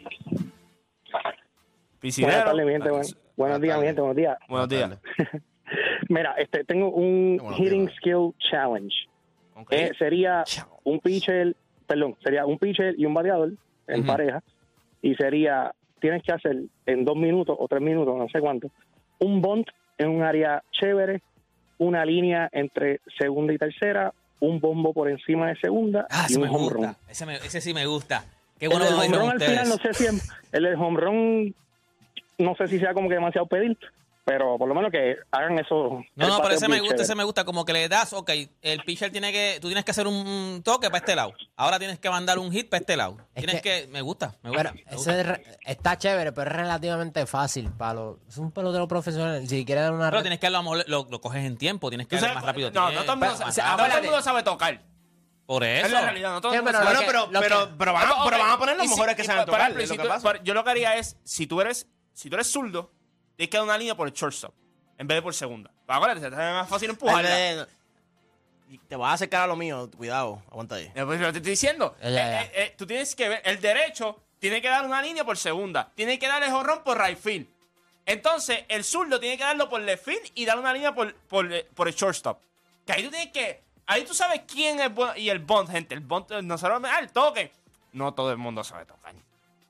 Piscinero. 2.00 2.34
Buenas 2.34 2.46
tardes, 2.52 2.66
mi 2.66 2.72
gente. 2.72 2.90
Buen- 2.90 3.18
buenos 3.36 3.62
días, 3.62 3.80
mi 3.80 3.86
gente. 3.86 4.02
Buenos 4.02 4.18
días. 4.18 4.38
Buenos 4.48 4.70
días. 4.70 4.92
Mira, 6.10 6.34
este, 6.38 6.64
tengo 6.64 6.90
un 6.90 7.38
Buenos 7.38 7.60
hitting 7.60 7.86
días. 7.86 7.98
skill 7.98 8.34
challenge. 8.50 8.96
Ok. 9.56 9.72
Eh, 9.74 9.92
sería 10.00 10.44
un 10.84 11.00
pitcher, 11.00 11.56
perdón, 11.86 12.16
sería 12.24 12.46
un 12.46 12.58
pitcher 12.58 12.96
y 12.98 13.06
un 13.06 13.14
bateador 13.14 13.52
en 13.90 14.06
pareja. 14.06 14.42
Y 15.02 15.16
sería, 15.16 15.74
tienes 16.00 16.24
que 16.24 16.32
hacer 16.32 16.58
en 16.86 17.06
dos 17.06 17.16
minutos 17.16 17.56
o 17.60 17.68
tres 17.68 17.82
minutos, 17.82 18.18
no 18.18 18.28
sé 18.30 18.40
cuánto, 18.40 18.70
un 19.20 19.42
bunt 19.42 19.68
en 19.98 20.10
un 20.10 20.24
área 20.24 20.64
chévere, 20.72 21.22
una 21.78 22.06
línea 22.06 22.50
entre 22.52 23.00
segunda 23.18 23.54
y 23.54 23.58
tercera, 23.58 24.14
un 24.42 24.60
bombo 24.60 24.94
por 24.94 25.10
encima 25.10 25.48
de 25.50 25.56
segunda 25.58 26.08
Ah, 26.10 26.26
y 26.28 26.32
ese 26.34 26.38
un 26.40 26.44
me 26.44 26.50
home 26.50 26.60
gusta. 26.70 26.76
run. 26.88 26.96
Ese, 27.10 27.26
me- 27.26 27.36
ese 27.36 27.62
sí 27.62 27.74
me 27.74 27.86
gusta. 27.86 28.24
Qué 28.58 28.66
El 28.66 28.72
bueno 28.72 28.90
lo 28.90 28.98
home 28.98 29.08
run 29.18 29.30
al 29.32 29.40
final, 29.42 29.70
no 29.70 29.78
sé 29.78 29.94
si 29.94 30.06
el 30.52 30.64
del 30.64 30.76
home 30.76 31.00
run, 31.00 31.56
no 32.38 32.56
sé 32.56 32.68
si 32.68 32.80
sea 32.80 32.94
como 32.94 33.08
que 33.10 33.16
demasiado 33.16 33.48
pedir, 33.48 33.78
pero 34.30 34.58
por 34.60 34.68
lo 34.68 34.76
menos 34.76 34.92
que 34.92 35.16
hagan 35.32 35.58
eso. 35.58 36.04
No, 36.16 36.28
no, 36.28 36.42
pero 36.42 36.54
ese 36.54 36.68
me 36.68 36.80
gusta, 36.80 37.02
ese 37.02 37.16
me 37.16 37.24
gusta. 37.24 37.44
Como 37.44 37.66
que 37.66 37.74
le 37.74 37.90
das, 37.90 38.14
ok, 38.14 38.30
el 38.62 38.82
pitcher 38.84 39.12
tiene 39.12 39.32
que, 39.32 39.58
tú 39.60 39.68
tienes 39.68 39.84
que 39.84 39.92
hacer 39.92 40.06
un 40.06 40.62
toque 40.64 40.88
para 40.90 41.00
este 41.00 41.16
lado. 41.16 41.34
Ahora 41.56 41.80
tienes 41.80 41.98
que 42.00 42.10
mandar 42.10 42.38
un 42.38 42.52
hit 42.52 42.70
para 42.70 42.82
este 42.82 42.96
lado. 42.96 43.18
Es 43.34 43.44
Tienes 43.44 43.62
que- 43.62 43.82
que, 43.86 43.88
me 43.88 44.02
gusta, 44.02 44.36
me 44.44 44.50
gusta. 44.52 44.64
Pero 44.72 44.76
me 44.76 44.82
ese 44.82 44.96
gusta. 44.96 45.20
es 45.20 45.26
re- 45.28 45.58
está 45.66 45.98
chévere, 45.98 46.32
pero 46.32 46.52
es 46.52 46.56
relativamente 46.58 47.26
fácil 47.26 47.72
para 47.72 47.96
los. 47.96 48.18
Es 48.28 48.38
un 48.38 48.52
pelotero 48.52 48.88
profesional. 48.88 49.48
Si 49.48 49.66
quieres 49.66 49.84
dar 49.86 49.94
una. 49.94 50.10
Pero 50.12 50.22
tienes 50.22 50.40
que 50.40 50.50
darlo, 50.50 50.76
lo, 50.88 51.08
lo 51.10 51.22
coges 51.22 51.44
en 51.46 51.58
tiempo, 51.58 51.90
tienes 51.90 52.08
que 52.08 52.18
darle 52.18 52.36
más 52.36 52.44
rápido. 52.46 52.70
No, 52.72 52.82
no 52.82 52.88
tiempo, 52.92 53.04
todo 53.06 53.14
el 53.14 53.20
mundo 53.20 53.36
sabe- 53.36 53.52
rápido. 53.52 53.68
no 53.72 53.78
todo 53.90 53.98
el 53.98 54.04
mundo 54.04 54.22
sabe 54.22 54.44
tocar. 54.44 54.82
Por 55.46 55.64
eso. 55.64 55.88
Es 55.88 55.92
la 55.92 56.02
realidad, 56.02 56.32
no 56.34 56.42
todo 56.42 56.54
Sí, 56.54 56.60
pero 56.64 56.78
lo 56.78 56.86
Bueno, 56.86 57.00
que- 57.00 57.06
pero, 57.08 57.20
lo 57.32 57.42
que- 57.42 57.48
pero, 57.48 57.70
pero, 57.76 57.94
van, 57.94 58.06
pero 58.24 58.38
van 58.38 58.52
a 58.52 58.58
poner 58.60 58.76
los 58.78 58.86
y 58.86 58.88
si- 58.90 58.94
mejores 58.94 59.16
que 59.16 59.24
saben 59.24 59.46
tocar. 59.46 59.72
lo 59.72 60.44
yo 60.44 60.54
lo 60.54 60.64
que 60.64 60.70
haría 60.70 60.96
es, 60.98 61.18
si 61.24 61.48
tú 61.48 61.60
eres, 61.60 61.88
si 62.14 62.30
tú 62.30 62.36
eres 62.36 62.52
zurdo, 62.52 62.92
tienes 63.40 63.52
que 63.52 63.58
dar 63.58 63.64
una 63.64 63.78
línea 63.78 63.96
por 63.96 64.06
el 64.06 64.14
shortstop 64.14 64.54
en 64.98 65.08
vez 65.08 65.16
de 65.16 65.22
por 65.22 65.34
segunda. 65.34 65.72
Pero 65.88 65.96
acuérdate, 65.96 66.20
se 66.20 66.30
te 66.30 66.36
hace 66.36 66.54
más 66.54 66.68
fácil 66.68 66.90
empujar. 66.90 67.26
Y 68.70 68.78
Te 68.80 68.98
vas 68.98 69.12
a 69.12 69.14
acercar 69.14 69.44
a 69.44 69.48
lo 69.48 69.56
mío, 69.56 69.90
cuidado, 69.96 70.44
aguanta 70.52 70.76
ahí. 70.76 70.92
Eh, 70.94 71.06
pues, 71.06 71.22
lo 71.22 71.28
que 71.28 71.32
te 71.32 71.38
estoy 71.38 71.52
diciendo. 71.52 71.96
Ya, 72.02 72.10
ya, 72.10 72.16
ya. 72.16 72.42
Eh, 72.44 72.46
eh, 72.46 72.64
eh, 72.64 72.76
tú 72.78 72.86
tienes 72.86 73.16
que 73.16 73.30
ver, 73.30 73.42
el 73.46 73.62
derecho 73.62 74.22
tiene 74.40 74.62
que 74.62 74.68
dar 74.68 74.86
una 74.86 75.02
línea 75.02 75.24
por 75.24 75.38
segunda. 75.38 75.90
Tiene 75.96 76.20
que 76.20 76.28
dar 76.28 76.44
el 76.44 76.52
jonrón 76.52 76.84
por 76.84 77.02
right 77.02 77.18
field. 77.18 77.48
Entonces, 78.06 78.66
el 78.68 78.84
zurdo 78.84 79.22
tiene 79.22 79.38
que 79.38 79.44
darlo 79.46 79.70
por 79.70 79.80
left 79.80 80.04
field 80.04 80.32
y 80.36 80.44
dar 80.44 80.60
una 80.60 80.74
línea 80.74 80.94
por, 80.94 81.16
por, 81.16 81.48
por 81.68 81.88
el 81.88 81.96
shortstop. 81.96 82.42
Que 82.86 82.92
ahí 82.92 83.04
tú 83.04 83.10
tienes 83.10 83.32
que. 83.32 83.64
Ahí 83.86 84.04
tú 84.04 84.14
sabes 84.14 84.42
quién 84.46 84.82
es 84.82 84.94
bueno. 84.94 85.16
Y 85.16 85.30
el 85.30 85.40
bond, 85.40 85.72
gente. 85.72 85.96
El 85.96 86.02
bond, 86.02 86.30
no 86.44 86.58
solo. 86.58 86.82
Ah, 86.84 87.00
el 87.00 87.10
toque. 87.10 87.54
No 87.94 88.14
todo 88.14 88.32
el 88.32 88.38
mundo 88.38 88.66
sabe 88.66 88.86
tocar. 88.86 89.16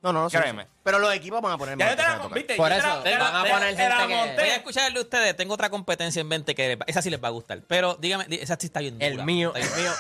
No, 0.02 0.14
no, 0.14 0.24
no. 0.24 0.30
Créeme. 0.30 0.64
sí. 0.64 0.70
Pero 0.84 1.00
los 1.00 1.14
equipos 1.14 1.42
van 1.42 1.52
a 1.54 1.58
poner 1.58 1.78
Ya. 1.78 1.90
Por 1.90 2.38
Yo 2.38 2.46
te 2.46 2.54
eso, 2.54 2.64
la- 2.68 3.04
te 3.04 3.12
la- 3.12 3.20
van 3.20 3.36
a 3.36 3.44
te- 3.44 3.50
poner 3.52 3.76
te 3.76 3.90
la 3.90 3.96
gente 3.98 4.08
que- 4.08 4.16
monté. 4.20 4.36
Voy 4.42 4.50
a 4.50 4.56
escucharle 4.56 4.98
a 4.98 5.02
ustedes. 5.02 5.36
Tengo 5.36 5.54
otra 5.54 5.70
competencia 5.70 6.22
en 6.22 6.28
mente 6.28 6.56
que 6.56 6.78
esa 6.88 7.02
sí 7.02 7.10
les 7.10 7.22
va 7.22 7.28
a 7.28 7.32
gustar. 7.32 7.62
Pero 7.68 7.96
dígame, 8.00 8.26
di- 8.28 8.38
esa 8.38 8.56
sí 8.60 8.68
está 8.68 8.80
bien 8.80 8.96
El 9.02 9.24
mío, 9.26 9.54
Está 9.56 9.60
el 9.68 9.74
bien. 9.76 9.84
mío. 9.84 9.94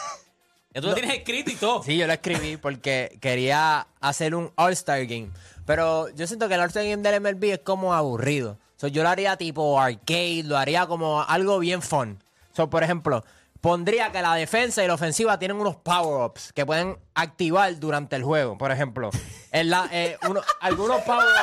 Tú 0.81 0.81
lo 0.87 0.93
tienes 0.93 1.13
escrito 1.17 1.51
y 1.51 1.55
todo. 1.55 1.83
Sí, 1.83 1.97
yo 1.97 2.07
lo 2.07 2.13
escribí 2.13 2.55
porque 2.57 3.17
quería 3.19 3.87
hacer 3.99 4.35
un 4.35 4.51
All-Star 4.55 5.03
Game. 5.05 5.29
Pero 5.65 6.09
yo 6.09 6.27
siento 6.27 6.47
que 6.47 6.53
el 6.53 6.61
All-Star 6.61 6.83
Game 6.83 6.97
del 7.03 7.15
MLB 7.21 7.53
es 7.53 7.59
como 7.59 7.93
aburrido. 7.93 8.57
So, 8.77 8.87
yo 8.87 9.03
lo 9.03 9.09
haría 9.09 9.35
tipo 9.35 9.79
arcade, 9.81 10.43
lo 10.45 10.57
haría 10.57 10.85
como 10.87 11.21
algo 11.23 11.59
bien 11.59 11.81
fun. 11.81 12.23
So, 12.55 12.69
por 12.69 12.83
ejemplo, 12.83 13.25
pondría 13.61 14.11
que 14.11 14.21
la 14.21 14.35
defensa 14.35 14.83
y 14.83 14.87
la 14.87 14.93
ofensiva 14.93 15.37
tienen 15.39 15.57
unos 15.57 15.75
power-ups 15.77 16.53
que 16.53 16.65
pueden 16.65 16.97
activar 17.13 17.77
durante 17.79 18.15
el 18.15 18.23
juego. 18.23 18.57
Por 18.57 18.71
ejemplo, 18.71 19.09
en 19.51 19.69
la, 19.69 19.87
eh, 19.91 20.17
uno- 20.29 20.41
algunos 20.61 21.01
power-ups 21.01 21.33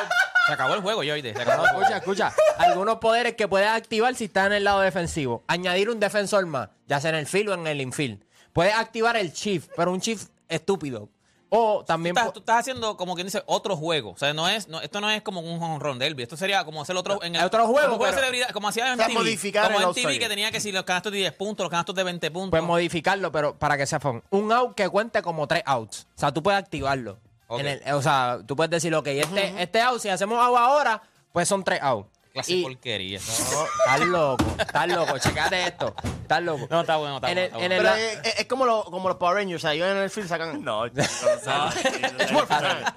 Se 0.47 0.53
acabó 0.53 0.75
el 0.75 0.81
juego, 0.81 1.03
yo 1.03 1.13
oíste. 1.13 1.33
Se 1.33 1.41
acabó 1.41 1.63
no, 1.63 1.63
el 1.63 1.69
juego. 1.75 1.95
escucha, 1.95 2.29
escucha. 2.29 2.43
Algunos 2.57 2.97
poderes 2.99 3.35
que 3.35 3.47
puedes 3.49 3.67
activar 3.67 4.15
si 4.15 4.25
estás 4.25 4.47
en 4.47 4.53
el 4.53 4.63
lado 4.63 4.79
defensivo. 4.79 5.43
Añadir 5.47 5.89
un 5.89 5.99
defensor 5.99 6.45
más, 6.45 6.69
ya 6.87 7.01
sea 7.01 7.09
en 7.09 7.17
el 7.17 7.27
field 7.27 7.49
o 7.49 7.53
en 7.53 7.67
el 7.67 7.81
infield. 7.81 8.23
Puedes 8.53 8.73
activar 8.73 9.17
el 9.17 9.33
chief, 9.33 9.67
pero 9.75 9.91
un 9.91 9.99
chief 9.99 10.27
estúpido. 10.47 11.09
O 11.49 11.83
también... 11.85 12.13
Tú 12.13 12.19
estás, 12.19 12.31
pu- 12.31 12.33
tú 12.33 12.39
estás 12.41 12.57
haciendo 12.59 12.97
como 12.97 13.15
quien 13.15 13.27
dice 13.27 13.41
otro 13.45 13.77
juego. 13.77 14.11
O 14.11 14.17
sea, 14.17 14.33
no 14.33 14.47
es, 14.49 14.67
no, 14.67 14.81
esto 14.81 14.99
no 14.99 15.09
es 15.09 15.21
como 15.21 15.39
un 15.41 15.61
home 15.61 15.79
run 15.79 15.97
derby. 15.99 16.23
Esto 16.23 16.35
sería 16.35 16.65
como 16.65 16.81
hacer 16.81 16.95
otro 16.97 17.23
en 17.23 17.35
el, 17.35 17.43
Otro 17.45 17.65
juego, 17.67 17.93
como, 17.93 18.03
de 18.05 18.09
pero- 18.11 18.19
celebridad, 18.21 18.49
como 18.49 18.67
hacía 18.67 18.91
en 18.91 18.99
MTV. 18.99 19.13
modificar 19.13 19.65
como 19.71 19.79
en 19.81 19.89
MTV 19.89 20.19
que 20.19 20.27
tenía 20.29 20.51
que 20.51 20.59
si 20.59 20.71
los 20.71 20.83
canastos 20.83 21.11
de 21.11 21.19
10 21.19 21.33
puntos, 21.33 21.63
los 21.63 21.71
canastos 21.71 21.95
de 21.95 22.03
20 22.03 22.31
puntos. 22.31 22.49
Puedes 22.49 22.65
modificarlo, 22.65 23.31
pero 23.31 23.57
para 23.57 23.77
que 23.77 23.85
sea 23.87 23.99
fun. 23.99 24.21
Un 24.29 24.51
out 24.51 24.75
que 24.75 24.89
cuente 24.89 25.21
como 25.21 25.47
tres 25.47 25.63
outs. 25.65 26.07
O 26.15 26.19
sea, 26.19 26.33
tú 26.33 26.43
puedes 26.43 26.59
activarlo. 26.59 27.19
En 27.49 27.65
el- 27.65 27.93
o 27.93 28.01
sea, 28.01 28.39
tú 28.45 28.55
puedes 28.57 28.69
decir, 28.69 28.93
ok, 28.93 29.07
este, 29.07 29.61
este 29.63 29.79
out, 29.81 30.01
si 30.01 30.09
hacemos 30.09 30.37
out 30.37 30.57
ahora, 30.57 31.01
pues 31.31 31.47
son 31.47 31.63
tres 31.63 31.79
outs. 31.81 32.09
Clase 32.37 32.53
Y- 32.53 32.57
de 32.57 32.63
porquería. 32.63 33.19
No, 33.19 33.65
estás 33.65 33.99
loco, 34.07 34.45
estás 34.59 34.87
loco, 34.87 35.17
checate 35.19 35.63
esto. 35.67 35.95
Estás 36.21 36.41
loco. 36.43 36.67
No, 36.69 36.81
está 36.81 36.97
bueno, 36.97 37.15
está 37.17 37.31
En 37.31 37.35
bueno. 37.35 37.41
el- 37.41 37.45
está 37.45 37.57
en 37.57 37.69
bueno. 37.69 37.75
el- 37.75 37.81
Pero 37.81 38.21
es, 38.21 38.33
es- 38.33 38.39
es 38.41 38.45
como, 38.47 38.65
lo- 38.65 38.83
como 38.85 39.07
los 39.09 39.17
Power 39.17 39.35
Rangers. 39.37 39.61
O 39.63 39.67
sea, 39.67 39.73
ellos 39.73 39.87
en 39.89 39.97
el 39.97 40.09
field 40.09 40.27
sacan. 40.29 40.63
No, 40.63 40.87
chicos, 40.89 41.07
o 41.23 41.43
sea, 41.43 41.65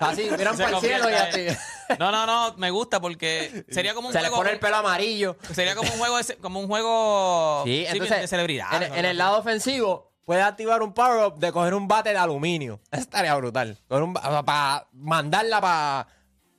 Así, 0.00 0.28
miran 0.36 0.56
para 0.56 0.70
el 0.70 0.80
cielo 0.80 1.10
y 1.10 1.14
así. 1.14 1.46
No, 1.98 2.10
no, 2.12 2.26
no, 2.26 2.54
me 2.56 2.70
gusta 2.70 3.00
porque 3.00 3.64
sería 3.70 3.94
como 3.94 4.08
un 4.08 4.12
Se 4.12 4.20
le 4.20 4.28
juego. 4.28 4.42
pone 4.42 4.52
el 4.52 4.58
pelo 4.60 4.76
amarillo. 4.76 5.36
Sería 5.52 5.74
como 5.74 5.92
un 5.92 5.98
juego, 5.98 6.16
de 6.18 6.24
ce- 6.24 6.36
como 6.36 6.60
un 6.60 6.66
juego 6.68 7.62
Sí, 7.64 7.84
sí, 7.86 7.92
entonces, 7.92 8.20
de 8.22 8.28
celebridad. 8.28 8.82
En, 8.82 8.94
en 8.94 9.04
el 9.04 9.18
lado 9.18 9.38
ofensivo, 9.38 10.12
puedes 10.24 10.44
activar 10.44 10.82
un 10.82 10.92
power-up 10.92 11.38
de 11.38 11.50
coger 11.52 11.74
un 11.74 11.88
bate 11.88 12.10
de 12.10 12.18
aluminio. 12.18 12.80
Eso 12.90 13.00
estaría 13.02 13.34
brutal. 13.34 13.78
Coger 13.88 14.02
un 14.04 14.12
ba- 14.12 14.22
o 14.26 14.30
sea, 14.30 14.42
para 14.42 14.86
mandarla 14.92 15.60
para. 15.60 16.06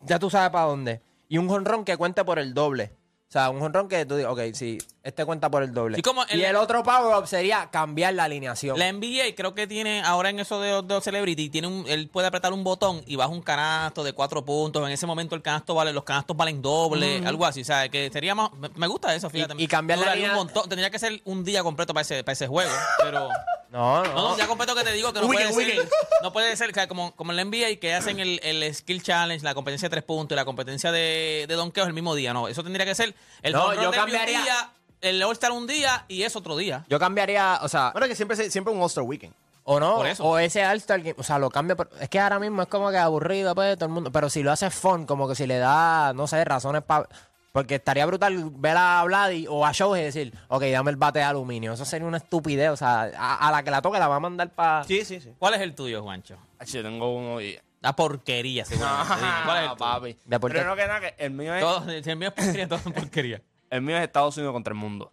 Ya 0.02 0.18
tú 0.20 0.30
sabes 0.30 0.50
para 0.50 0.66
dónde. 0.66 1.02
Y 1.32 1.38
un 1.38 1.48
jonrón 1.48 1.86
que 1.86 1.96
cuente 1.96 2.26
por 2.26 2.40
el 2.40 2.54
doble. 2.54 2.92
O 3.30 3.32
sea, 3.32 3.50
un 3.50 3.62
jonrón 3.62 3.88
que 3.88 4.06
tú 4.06 4.18
digas, 4.18 4.34
ok, 4.34 4.42
sí, 4.54 4.78
este 5.04 5.24
cuenta 5.24 5.50
por 5.50 5.64
el 5.64 5.74
doble. 5.74 5.96
Sí, 5.96 6.02
como 6.02 6.24
y 6.30 6.42
el- 6.42 6.58
otro 6.58 6.84
power-up 6.84 7.26
sería 7.26 7.70
cambiar 7.72 8.14
la 8.16 8.26
alineación. 8.26 8.78
La 8.78 8.90
NBA 8.92 9.34
creo 9.38 9.56
que 9.56 9.66
tiene, 9.68 10.02
ahora 10.02 10.30
en 10.32 10.42
eso 10.42 10.60
de, 10.60 10.82
de 10.82 11.00
Celebrity, 11.00 11.50
tiene 11.50 11.68
un, 11.70 11.86
él 11.88 12.10
puede 12.10 12.28
apretar 12.28 12.52
un 12.52 12.66
botón 12.66 13.02
y 13.08 13.16
baja 13.16 13.30
un 13.30 13.42
canasto 13.42 14.04
de 14.04 14.12
cuatro 14.12 14.44
puntos. 14.44 14.86
En 14.86 14.92
ese 14.92 15.08
momento 15.08 15.34
el 15.38 15.42
canasto 15.42 15.74
vale, 15.74 15.94
los 15.94 16.04
canastos 16.04 16.36
valen 16.36 16.62
doble, 16.62 17.26
algo 17.26 17.46
así. 17.46 17.62
O 17.62 17.66
sea, 17.66 17.88
que 17.88 18.10
sería 18.12 18.36
más, 18.36 18.52
me, 18.52 18.68
me 18.76 18.88
gusta 18.88 19.16
eso, 19.16 19.30
fíjate. 19.30 19.54
Y- 19.58 19.64
y 19.64 19.68
cambiar 19.68 20.00
la 20.00 20.08
Duraría 20.08 20.24
un 20.26 20.30
línea- 20.32 20.44
montón. 20.44 20.68
Tendría 20.68 20.90
que 20.90 21.00
ser 21.00 21.22
un 21.24 21.46
día 21.46 21.64
completo 21.64 21.94
para 21.94 22.02
ese, 22.02 22.26
para 22.26 22.34
ese 22.34 22.48
juego, 22.48 22.72
pero... 23.02 23.30
No, 23.72 24.04
no. 24.04 24.14
No, 24.14 24.36
día 24.36 24.48
completo 24.48 24.76
que 24.76 24.84
te 24.84 24.92
digo 24.92 25.14
que 25.14 25.22
no 25.22 25.28
Weekend, 25.28 25.54
puede 25.54 25.66
ser, 25.66 25.76
weekend. 25.78 25.94
no 26.24 26.34
puede 26.34 26.56
ser 26.58 26.74
que 26.74 26.88
como, 26.88 27.16
como 27.16 27.32
en 27.32 27.38
la 27.38 27.46
NBA 27.46 27.80
que 27.80 27.94
hacen 27.96 28.20
el, 28.20 28.40
el 28.44 28.76
Skill 28.76 29.02
Challenge, 29.02 29.44
la 29.46 29.54
competencia 29.54 29.88
de 29.88 29.92
tres 29.92 30.04
puntos 30.04 30.36
y 30.36 30.38
la 30.38 30.44
competencia 30.46 30.92
de, 30.92 31.46
de 31.48 31.56
donkeos 31.56 31.88
el 31.88 31.94
mismo 31.94 32.14
día. 32.14 32.34
No, 32.34 32.48
eso 32.50 32.64
tendría 32.64 32.86
que 32.86 32.96
ser 32.96 33.16
el 33.42 33.54
No, 33.54 33.74
yo 33.74 33.80
derby 33.82 33.88
un 33.88 33.94
cambiaría- 33.94 34.42
día, 34.44 34.72
el 35.00 35.24
All-Star 35.24 35.52
un 35.54 35.68
día 35.68 36.06
y 36.10 36.24
es 36.24 36.36
otro 36.36 36.58
día. 36.58 36.84
Yo 36.90 37.00
cambiaría, 37.00 37.60
o 37.64 37.70
sea, 37.70 37.92
Bueno, 37.94 38.08
que 38.08 38.16
siempre, 38.16 38.36
se- 38.36 38.52
siempre 38.52 38.74
un 38.74 38.82
All-Star 38.82 39.06
Weekend. 39.06 39.34
o 39.64 39.80
no, 39.80 39.96
Por 39.96 40.08
eso. 40.08 40.24
o 40.26 40.38
ese 40.38 40.66
All-Star 40.66 41.00
Game, 41.00 41.16
o 41.18 41.24
sea, 41.24 41.40
lo 41.40 41.50
cambia. 41.50 41.76
por- 41.78 41.90
es 42.00 42.10
que 42.10 42.20
ahora 42.20 42.40
mismo 42.40 42.62
es 42.64 42.68
como 42.68 42.92
que 42.92 42.98
aburrido, 42.98 43.56
pues, 43.56 43.76
todo 43.78 43.86
el 43.86 43.92
mundo. 43.94 44.12
Pero 44.12 44.30
si 44.30 44.44
lo 44.44 44.52
haces 44.52 44.74
fun, 44.76 45.06
como 45.06 45.28
que 45.30 45.36
si 45.36 45.48
le 45.48 45.58
da, 45.60 46.12
no 46.14 46.28
sé, 46.28 46.44
razones 46.44 46.84
para. 46.84 47.08
Porque 47.52 47.76
estaría 47.76 48.06
brutal 48.06 48.50
ver 48.56 48.78
a 48.78 49.04
Vladi 49.04 49.46
o 49.50 49.66
a 49.66 49.72
Shohei 49.74 50.02
y 50.04 50.06
decir, 50.06 50.34
ok, 50.48 50.64
dame 50.72 50.92
el 50.92 50.96
bate 50.98 51.20
de 51.20 51.26
aluminio. 51.26 51.74
Eso 51.74 51.84
sería 51.84 52.08
una 52.08 52.18
estupidez. 52.18 52.70
O 52.70 52.78
sea, 52.78 53.12
a, 53.18 53.48
a 53.48 53.52
la 53.52 53.62
que 53.64 53.72
la 53.72 53.82
toque 53.82 54.00
la 54.00 54.08
va 54.08 54.16
a 54.16 54.20
mandar 54.22 54.50
para. 54.56 54.84
Sí, 54.86 55.04
sí, 55.04 55.20
sí. 55.20 55.34
¿Cuál 55.38 55.56
es 55.56 55.62
el 55.62 55.76
tuyo, 55.76 56.02
Juancho? 56.02 56.38
Ach, 56.60 56.68
yo 56.70 56.82
tengo 56.82 57.14
uno 57.14 57.42
y... 57.42 57.60
La 57.82 57.94
porquería, 57.96 58.64
seguramente. 58.64 59.16
¿Cuál 59.46 59.58
es 59.58 59.64
el 59.64 59.70
tuyo? 59.70 59.78
papi. 59.78 60.18
Pero 60.30 60.64
no 60.66 60.76
que 60.76 60.88
nada, 60.88 61.02
que 61.02 61.16
el 61.18 61.32
mío 61.32 61.54
es, 61.56 61.62
Todo, 61.62 61.84
si 62.04 62.10
el 62.10 62.16
mío 62.16 62.28
es 62.30 62.34
porquería, 62.36 62.68
todo 62.68 62.78
es 62.86 62.94
porquería. 62.94 63.42
el 63.70 63.82
mío 63.82 63.98
es 63.98 64.04
Estados 64.04 64.38
Unidos 64.38 64.54
contra 64.54 64.72
el 64.72 64.80
mundo. 64.80 65.12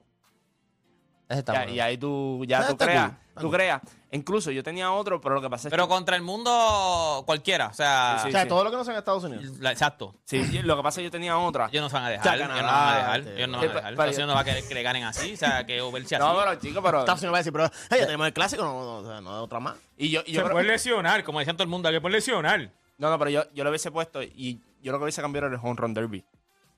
Ese 1.29 1.40
está 1.40 1.53
bueno. 1.55 1.72
y 1.72 1.81
ahí 1.81 1.98
tú, 1.98 2.44
ya 2.46 2.61
Ah, 2.61 2.68
tú 2.68 2.77
creas, 2.77 3.09
cool. 3.11 3.18
Tú 3.38 3.51
creas. 3.51 3.81
Incluso 4.11 4.51
yo 4.51 4.62
tenía 4.62 4.90
otro, 4.90 5.20
pero 5.20 5.35
lo 5.35 5.40
que 5.42 5.51
pasa 5.51 5.68
es 5.68 5.70
Pero 5.70 5.85
que... 5.87 5.94
contra 5.94 6.16
el 6.16 6.22
mundo 6.22 7.22
cualquiera, 7.27 7.66
o 7.68 7.74
sea... 7.74 8.18
Sí, 8.22 8.29
o 8.29 8.33
sea, 8.33 8.42
sí. 8.44 8.48
todo 8.48 8.64
lo 8.64 8.70
que 8.70 8.77
no 8.77 8.85
sea 8.85 8.94
en 8.94 8.98
Estados 8.98 9.24
Unidos. 9.24 9.59
la- 9.59 9.70
exacto. 9.72 10.14
Sí, 10.24 10.42
lo 10.62 10.77
que 10.77 10.83
pasa 10.83 11.01
es 11.01 11.03
que 11.03 11.05
yo 11.05 11.11
tenía 11.11 11.38
otra. 11.38 11.66
Ellos 11.70 11.83
no 11.83 11.88
se 11.90 11.94
van 11.94 12.05
a 12.05 12.09
O 12.09 12.11
dejar, 12.12 12.24
sea, 12.24 12.35
ellos 12.37 12.48
no 12.48 12.55
van 12.55 12.64
a 12.64 12.96
dejar, 12.96 13.20
ellos 13.20 13.48
no 13.48 13.59
van 13.59 13.64
a 13.64 13.68
dejar. 13.68 13.83
pero- 13.83 13.88
Estados 13.90 14.14
Unidos 14.16 14.29
no 14.29 14.35
va 14.35 14.40
a 14.40 14.44
querer 14.44 14.68
que 14.68 14.74
le 14.74 14.83
ganen 14.83 15.05
así, 15.05 15.35
o 15.35 15.37
sea, 15.37 15.66
que 15.66 15.81
o 15.83 15.92
verse 15.92 16.16
así. 16.16 16.24
No, 16.24 16.37
pero 16.38 16.55
chicos, 16.55 16.83
pero... 16.85 16.98
Estados 17.01 17.20
Unidos 17.20 17.33
va 17.35 17.37
a 17.37 17.40
decir, 17.40 17.53
pero 17.53 17.70
hey, 17.90 17.98
ya 18.01 18.07
tenemos 18.07 18.27
el 18.27 18.33
clásico, 18.33 18.62
no, 18.64 18.72
no, 18.72 18.96
o 18.96 19.07
sea, 19.07 19.20
no 19.20 19.42
otra 19.42 19.61
más. 19.61 19.77
Y 19.98 20.09
yo, 20.11 20.22
y 20.24 20.33
yo 20.33 20.40
Se 20.40 20.44
creo- 20.44 20.53
puede 20.53 20.66
lesionar, 20.68 21.22
como 21.24 21.38
decían 21.40 21.57
todo 21.57 21.64
el 21.64 21.70
mundo, 21.70 21.90
que 21.90 22.01
puede 22.01 22.14
lesionar. 22.14 22.70
No, 22.96 23.11
no, 23.11 23.18
pero 23.18 23.31
yo, 23.31 23.44
yo 23.53 23.62
lo 23.62 23.70
hubiese 23.70 23.90
puesto 23.90 24.22
y 24.22 24.61
yo 24.83 24.90
lo 24.92 24.98
que 24.98 25.05
hubiese 25.05 25.20
cambiado 25.20 25.46
era 25.48 25.57
el 25.57 25.61
home 25.62 25.74
run 25.77 25.92
derby. 25.94 26.24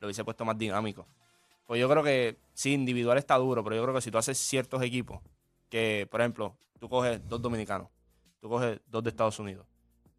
Lo 0.00 0.06
hubiese 0.08 0.24
puesto 0.24 0.44
más 0.44 0.58
dinámico. 0.58 1.06
Pues 1.66 1.80
yo 1.80 1.88
creo 1.88 2.02
que 2.02 2.36
sí, 2.52 2.72
individual 2.72 3.16
está 3.16 3.36
duro, 3.36 3.62
pero 3.62 3.76
yo 3.76 3.82
creo 3.82 3.94
que 3.94 4.00
si 4.00 4.10
tú 4.10 4.18
haces 4.18 4.36
ciertos 4.36 4.82
equipos, 4.82 5.20
que 5.70 6.06
por 6.11 6.20
ejemplo, 6.20 6.56
tú 6.78 6.88
coges 6.88 7.26
dos 7.28 7.40
dominicanos, 7.40 7.88
tú 8.40 8.48
coges 8.50 8.80
dos 8.87 9.02
de 9.02 9.11
Estados 9.11 9.38
Unidos, 9.38 9.66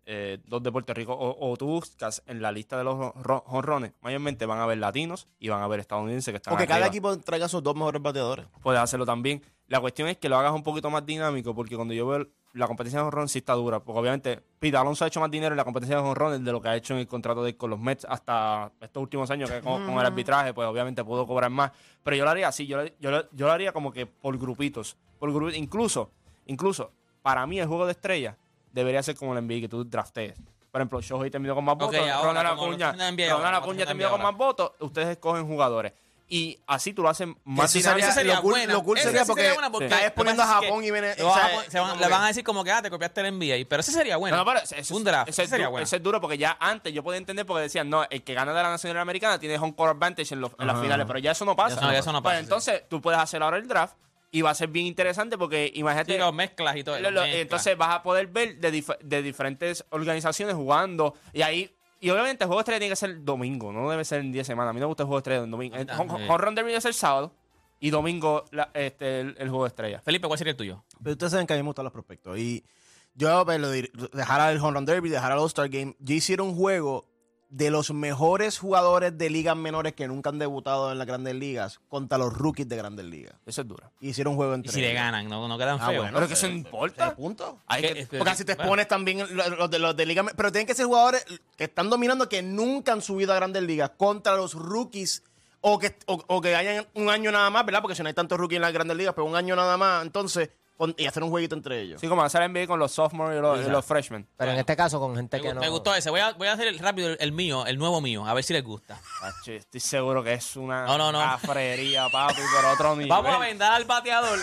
eh, 0.05 0.39
dos 0.45 0.63
de 0.63 0.71
Puerto 0.71 0.93
Rico, 0.93 1.13
o, 1.13 1.51
o 1.51 1.55
tú 1.57 1.67
buscas 1.67 2.23
en 2.25 2.41
la 2.41 2.51
lista 2.51 2.77
de 2.77 2.83
los 2.83 3.13
ro- 3.15 3.43
jonrones, 3.45 3.93
mayormente 4.01 4.45
van 4.47 4.59
a 4.59 4.65
ver 4.65 4.79
latinos 4.79 5.27
y 5.39 5.49
van 5.49 5.61
a 5.61 5.67
ver 5.67 5.79
estadounidenses 5.79 6.31
que 6.31 6.37
están 6.37 6.51
Porque 6.51 6.65
cada 6.65 6.77
arriba. 6.85 6.87
equipo 6.87 7.17
traiga 7.19 7.47
sus 7.47 7.61
dos 7.61 7.75
mejores 7.75 8.01
bateadores. 8.01 8.47
Puedes 8.63 8.81
hacerlo 8.81 9.05
también. 9.05 9.43
La 9.67 9.79
cuestión 9.79 10.07
es 10.07 10.17
que 10.17 10.27
lo 10.27 10.37
hagas 10.37 10.53
un 10.53 10.63
poquito 10.63 10.89
más 10.89 11.05
dinámico, 11.05 11.53
porque 11.53 11.75
cuando 11.75 11.93
yo 11.93 12.07
veo 12.07 12.27
la 12.53 12.67
competencia 12.67 12.99
de 12.99 13.03
jonrón 13.05 13.29
sí 13.29 13.39
está 13.39 13.53
dura. 13.53 13.79
Porque 13.79 13.99
obviamente 13.99 14.41
Pete 14.59 14.75
Alonso 14.77 15.03
ha 15.05 15.07
hecho 15.07 15.19
más 15.19 15.31
dinero 15.31 15.53
en 15.53 15.57
la 15.57 15.63
competencia 15.63 15.95
de 15.97 16.01
jonrón 16.03 16.43
de 16.43 16.51
lo 16.51 16.61
que 16.61 16.69
ha 16.69 16.75
hecho 16.75 16.93
en 16.93 16.99
el 16.99 17.07
contrato 17.07 17.43
de 17.43 17.55
con 17.55 17.69
los 17.69 17.79
Mets 17.79 18.05
hasta 18.09 18.71
estos 18.81 19.01
últimos 19.01 19.29
años, 19.31 19.49
que 19.49 19.61
con, 19.61 19.85
con 19.85 19.93
el 19.99 20.05
arbitraje, 20.05 20.53
pues 20.53 20.67
obviamente 20.67 21.03
pudo 21.03 21.25
cobrar 21.25 21.49
más. 21.49 21.71
Pero 22.03 22.15
yo 22.17 22.23
lo 22.25 22.31
haría 22.31 22.47
así, 22.47 22.67
yo, 22.67 22.77
lo- 22.81 22.89
yo, 22.99 23.11
yo 23.31 23.45
lo 23.47 23.51
haría 23.51 23.71
como 23.71 23.91
que 23.91 24.05
por 24.05 24.37
grupitos. 24.37 24.97
Por 25.19 25.31
grupitos. 25.33 25.57
Incluso, 25.59 26.09
incluso, 26.47 26.91
para 27.21 27.45
mí 27.47 27.59
el 27.59 27.67
juego 27.67 27.85
de 27.85 27.91
estrellas 27.93 28.35
debería 28.71 29.01
ser 29.03 29.15
como 29.15 29.37
el 29.37 29.45
NBA, 29.45 29.61
que 29.61 29.69
tú 29.69 29.83
draftees. 29.83 30.39
Por 30.71 30.79
ejemplo, 30.79 31.01
Shohei 31.01 31.29
terminó 31.29 31.53
con 31.53 31.65
más 31.65 31.75
votos, 31.77 31.95
Ronald 32.23 32.47
Acuña, 32.71 32.91
Ronald 33.37 33.55
Acuña 33.57 33.85
terminó 33.87 34.09
con 34.09 34.21
más 34.23 34.37
votos, 34.37 34.71
ustedes 34.79 35.07
escogen 35.09 35.45
jugadores. 35.45 35.91
Y 36.33 36.57
así 36.65 36.93
tú 36.93 37.03
lo 37.03 37.09
haces 37.09 37.27
más 37.43 37.75
Eso 37.75 37.79
dinámico. 37.79 38.09
Sería 38.13 38.35
lo 38.35 38.41
cool, 38.41 38.51
buena. 38.53 38.71
lo 38.71 38.83
cool 38.83 38.97
sería 38.97 39.25
sí 39.25 39.27
porque 39.27 39.49
sería 39.49 39.69
porque 39.69 40.11
poniendo 40.15 40.43
a 40.43 40.47
Japón 40.47 40.81
y 40.81 40.89
o 40.89 41.33
sea, 41.33 41.49
se 41.67 41.77
van- 41.77 41.99
le 41.99 42.07
van 42.07 42.23
a 42.23 42.27
decir 42.27 42.41
como 42.45 42.63
que, 42.63 42.71
ah, 42.71 42.81
te 42.81 42.89
copiaste 42.89 43.19
el 43.19 43.27
NBA. 43.37 43.65
Pero 43.67 43.81
ese 43.81 43.91
sería 43.91 44.15
bueno. 44.15 44.37
No, 44.37 44.45
no, 44.45 44.49
pero 44.49 44.63
ese- 44.63 44.79
ese- 44.79 44.93
un 44.93 45.03
draft. 45.03 45.27
Ese, 45.27 45.41
Ese 45.41 45.43
es 45.43 45.49
sería 45.49 45.67
bueno. 45.67 45.83
ese 45.83 45.97
es 45.97 46.01
duro 46.03 46.21
porque 46.21 46.37
ya 46.37 46.55
antes 46.57 46.93
yo 46.93 47.03
podía 47.03 47.17
entender 47.17 47.45
porque 47.45 47.63
decían, 47.63 47.89
no, 47.89 48.05
el 48.09 48.23
que 48.23 48.33
gana 48.33 48.53
de 48.53 48.63
la 48.63 48.69
Nacional 48.69 49.01
Americana 49.01 49.39
tiene 49.39 49.57
home 49.57 49.75
court 49.75 49.91
advantage 49.91 50.33
en, 50.33 50.39
los- 50.39 50.53
en 50.57 50.67
las 50.67 50.79
finales, 50.79 51.05
pero 51.05 51.19
ya 51.19 51.31
eso 51.31 51.43
no 51.43 51.53
pasa. 51.53 51.75
Eso 51.75 51.85
no- 51.85 51.91
ya 51.91 51.99
eso 51.99 52.13
no 52.13 52.21
Pues 52.23 52.31
pasa, 52.31 52.37
sí. 52.39 52.43
entonces 52.45 52.83
tú 52.87 53.01
puedes 53.01 53.19
hacer 53.19 53.43
ahora 53.43 53.57
el 53.57 53.67
draft 53.67 53.95
y 54.31 54.41
va 54.41 54.51
a 54.51 54.55
ser 54.55 54.69
bien 54.69 54.85
interesante 54.85 55.37
porque 55.37 55.69
imagínate. 55.75 56.13
Sí, 56.13 56.17
los 56.17 56.33
mezclas 56.33 56.77
y 56.77 56.85
todo. 56.85 56.95
lo- 56.95 57.01
los 57.01 57.11
lo- 57.13 57.21
mezclas. 57.23 57.41
entonces 57.41 57.77
vas 57.77 57.93
a 57.95 58.03
poder 58.03 58.27
ver 58.27 58.55
de, 58.55 58.71
dif- 58.71 58.97
de 59.01 59.21
diferentes 59.21 59.83
organizaciones 59.89 60.55
jugando 60.55 61.13
y 61.33 61.41
ahí. 61.41 61.75
Y 62.01 62.09
obviamente 62.09 62.43
el 62.43 62.47
juego 62.47 62.59
de 62.59 62.61
estrella 62.63 62.79
tiene 62.79 62.91
que 62.91 62.95
ser 62.97 63.23
domingo, 63.23 63.71
no 63.71 63.89
debe 63.89 64.03
ser 64.03 64.19
en 64.21 64.31
10 64.31 64.45
semanas. 64.45 64.71
A 64.71 64.73
mí 64.73 64.79
no 64.79 64.85
me 64.85 64.89
gusta 64.89 65.03
el 65.03 65.07
juego 65.07 65.17
de 65.17 65.21
estrella 65.21 65.43
en 65.43 65.51
domingo. 65.51 65.75
El 65.77 65.87
home, 65.91 66.37
run 66.37 66.55
derby 66.55 66.69
debe 66.71 66.81
ser 66.81 66.93
sábado 66.95 67.33
y 67.79 67.89
domingo 67.91 68.43
la- 68.51 68.69
este, 68.73 69.21
el, 69.21 69.35
el 69.37 69.49
juego 69.49 69.63
de 69.65 69.67
estrella. 69.69 70.01
Felipe, 70.03 70.27
¿cuál 70.27 70.37
sería 70.37 70.51
el 70.51 70.57
tuyo? 70.57 70.83
Pero 71.01 71.11
ustedes 71.13 71.31
saben 71.31 71.45
que 71.47 71.53
a 71.53 71.57
mí 71.57 71.61
me 71.63 71.67
gustan 71.69 71.85
los 71.85 71.93
prospectos. 71.93 72.37
Y 72.39 72.65
yo 73.13 73.45
pues, 73.45 73.59
lo 73.59 73.71
dir- 73.73 73.91
dejar 74.11 74.41
al 74.41 74.57
Home 74.57 74.71
Run 74.73 74.85
Derby, 74.85 75.09
dejar 75.09 75.31
al 75.31 75.39
All-Star 75.39 75.69
Game. 75.69 75.95
Yo 75.99 76.15
hiciera 76.15 76.41
un 76.43 76.55
juego 76.55 77.05
de 77.51 77.69
los 77.69 77.91
mejores 77.91 78.57
jugadores 78.57 79.17
de 79.17 79.29
ligas 79.29 79.55
menores 79.57 79.91
que 79.93 80.07
nunca 80.07 80.29
han 80.29 80.39
debutado 80.39 80.89
en 80.91 80.97
las 80.97 81.05
grandes 81.05 81.35
ligas 81.35 81.79
contra 81.89 82.17
los 82.17 82.33
rookies 82.33 82.67
de 82.69 82.77
grandes 82.77 83.05
ligas. 83.05 83.33
Eso 83.45 83.61
es 83.61 83.67
duro. 83.67 83.91
Y 83.99 84.09
hicieron 84.09 84.31
un 84.31 84.37
juego 84.37 84.53
Y 84.53 84.55
entre 84.55 84.71
si 84.71 84.79
le 84.81 84.93
ganan, 84.93 85.27
no, 85.27 85.47
no 85.49 85.57
quedan 85.57 85.77
Ah, 85.81 85.87
feos. 85.87 86.03
bueno, 86.03 86.15
Pero 86.15 86.27
que 86.27 86.33
eso 86.33 86.47
no 86.47 86.53
importa. 86.53 87.13
punto. 87.13 87.59
Hay 87.67 87.81
Que- 87.81 88.07
Porque 88.17 88.29
así 88.29 88.45
te 88.45 88.53
bueno. 88.55 88.63
expones 88.63 88.87
también 88.87 89.27
los, 89.35 89.69
de 89.69 89.79
los 89.79 89.95
de 89.97 90.05
liga, 90.05 90.23
pero 90.35 90.51
tienen 90.51 90.65
que 90.65 90.73
ser 90.73 90.85
jugadores 90.85 91.25
que 91.57 91.65
están 91.65 91.89
dominando 91.89 92.29
que 92.29 92.41
nunca 92.41 92.93
han 92.93 93.01
subido 93.01 93.33
a 93.33 93.35
grandes 93.35 93.63
ligas 93.63 93.91
contra 93.97 94.35
los 94.37 94.53
rookies 94.53 95.21
o 95.59 95.77
que 95.77 95.93
o, 96.07 96.23
o 96.27 96.41
que 96.41 96.55
hayan 96.55 96.87
un 96.93 97.09
año 97.09 97.31
nada 97.33 97.49
más, 97.49 97.65
¿verdad? 97.65 97.81
Porque 97.81 97.95
si 97.95 98.01
no 98.01 98.07
hay 98.07 98.13
tantos 98.15 98.39
rookies 98.39 98.55
en 98.55 98.61
las 98.61 98.71
grandes 98.73 98.95
ligas, 98.95 99.13
pero 99.13 99.25
un 99.25 99.35
año 99.35 99.55
nada 99.57 99.75
más, 99.77 100.03
entonces 100.05 100.49
con- 100.81 100.95
y 100.97 101.05
hacer 101.05 101.21
un 101.21 101.29
jueguito 101.29 101.53
entre 101.55 101.79
ellos. 101.81 102.01
Sí, 102.01 102.07
como 102.07 102.23
hacer 102.23 102.41
NBA 102.49 102.65
con 102.65 102.79
los 102.79 102.91
sophomores 102.91 103.37
y 103.37 103.41
los, 103.41 103.67
y 103.67 103.69
los 103.69 103.85
freshmen. 103.85 104.27
Pero 104.35 104.51
en 104.51 104.57
este 104.57 104.75
caso 104.75 104.99
con 104.99 105.15
gente 105.15 105.37
Me, 105.37 105.43
que 105.43 105.53
no... 105.53 105.61
me 105.61 105.69
gustó 105.69 105.93
ese. 105.93 106.09
Voy 106.09 106.19
a, 106.21 106.31
voy 106.33 106.47
a 106.47 106.53
hacer 106.53 106.67
el- 106.67 106.79
rápido 106.79 107.09
el, 107.09 107.17
el 107.19 107.31
mío, 107.31 107.65
el 107.67 107.77
nuevo 107.77 108.01
mío, 108.01 108.25
a 108.25 108.33
ver 108.33 108.43
si 108.43 108.53
les 108.53 108.63
gusta. 108.63 108.99
Estoy 109.45 109.79
seguro 109.79 110.23
que 110.23 110.33
es 110.33 110.55
una 110.55 110.85
No, 110.87 110.97
no, 110.97 111.11
no. 111.11 111.19
cafrería, 111.19 112.09
papi, 112.09 112.41
por 112.55 112.65
otro 112.65 112.95
nivel. 112.95 113.09
Vamos 113.09 113.35
a 113.35 113.37
vendar 113.37 113.73
al 113.73 113.85
bateador 113.85 114.39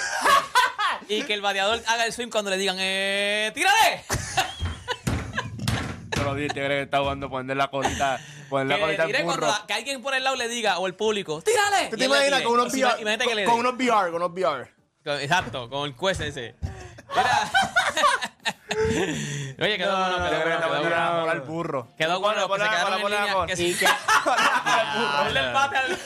y 1.09 1.23
que 1.23 1.35
el 1.35 1.41
bateador 1.43 1.81
haga 1.89 2.07
el 2.07 2.13
swing 2.13 2.29
cuando 2.29 2.51
le 2.51 2.57
digan, 2.57 2.77
¡eh, 2.79 3.51
tírale! 3.55 4.05
Todos 6.11 6.27
los 6.27 6.37
días 6.37 6.49
el 6.51 6.55
tigre 6.55 6.69
que 6.77 6.83
está 6.83 6.99
jugando 7.01 7.29
poner 7.31 7.57
la 7.57 7.69
colita, 7.69 8.19
poner 8.49 8.67
la 8.67 8.81
colita 8.81 9.23
burro. 9.23 9.47
la- 9.47 9.65
que 9.67 9.73
alguien 9.75 10.03
por 10.03 10.15
el 10.15 10.25
lado 10.25 10.37
le 10.37 10.49
diga, 10.49 10.79
o 10.79 10.87
el 10.87 10.95
público, 10.95 11.43
¡tírale! 11.43 11.89
¿Tú 11.91 11.97
Y 11.97 11.99
te 11.99 11.99
le 11.99 12.05
imaginas 12.07 12.43
con 12.43 12.53
unos 12.55 12.73
VR? 12.73 13.19
Con, 13.25 13.45
con 13.45 13.61
unos 13.61 13.75
VR, 13.75 14.11
con 14.11 14.23
unos 14.23 14.31
VR. 14.33 14.78
Exacto, 15.05 15.69
con 15.71 15.87
el 15.89 15.97
quest 15.97 16.21
ese. 16.21 16.55
Oye, 19.61 19.77
quedó 19.79 19.93
No, 19.93 19.99
bueno, 19.99 20.19
no, 20.19 20.29
quedó 20.31 20.39
no, 20.39 20.45
bueno, 20.45 20.61
no, 20.61 20.61
quedó 20.61 20.63
no, 20.69 20.69
bueno. 20.81 20.97
no, 20.97 21.25
no, 21.25 21.31
al 21.31 21.41
burro. 21.41 21.89
Quedó 21.97 22.21
bueno, 22.21 22.35
que 22.37 22.43
se 22.43 22.49
Ponla, 22.49 22.71
quedaron 22.71 23.01
en 23.01 23.11
línea. 23.11 23.47
que 23.47 23.57
se- 23.57 23.71
el 23.71 25.39
al- 25.39 25.99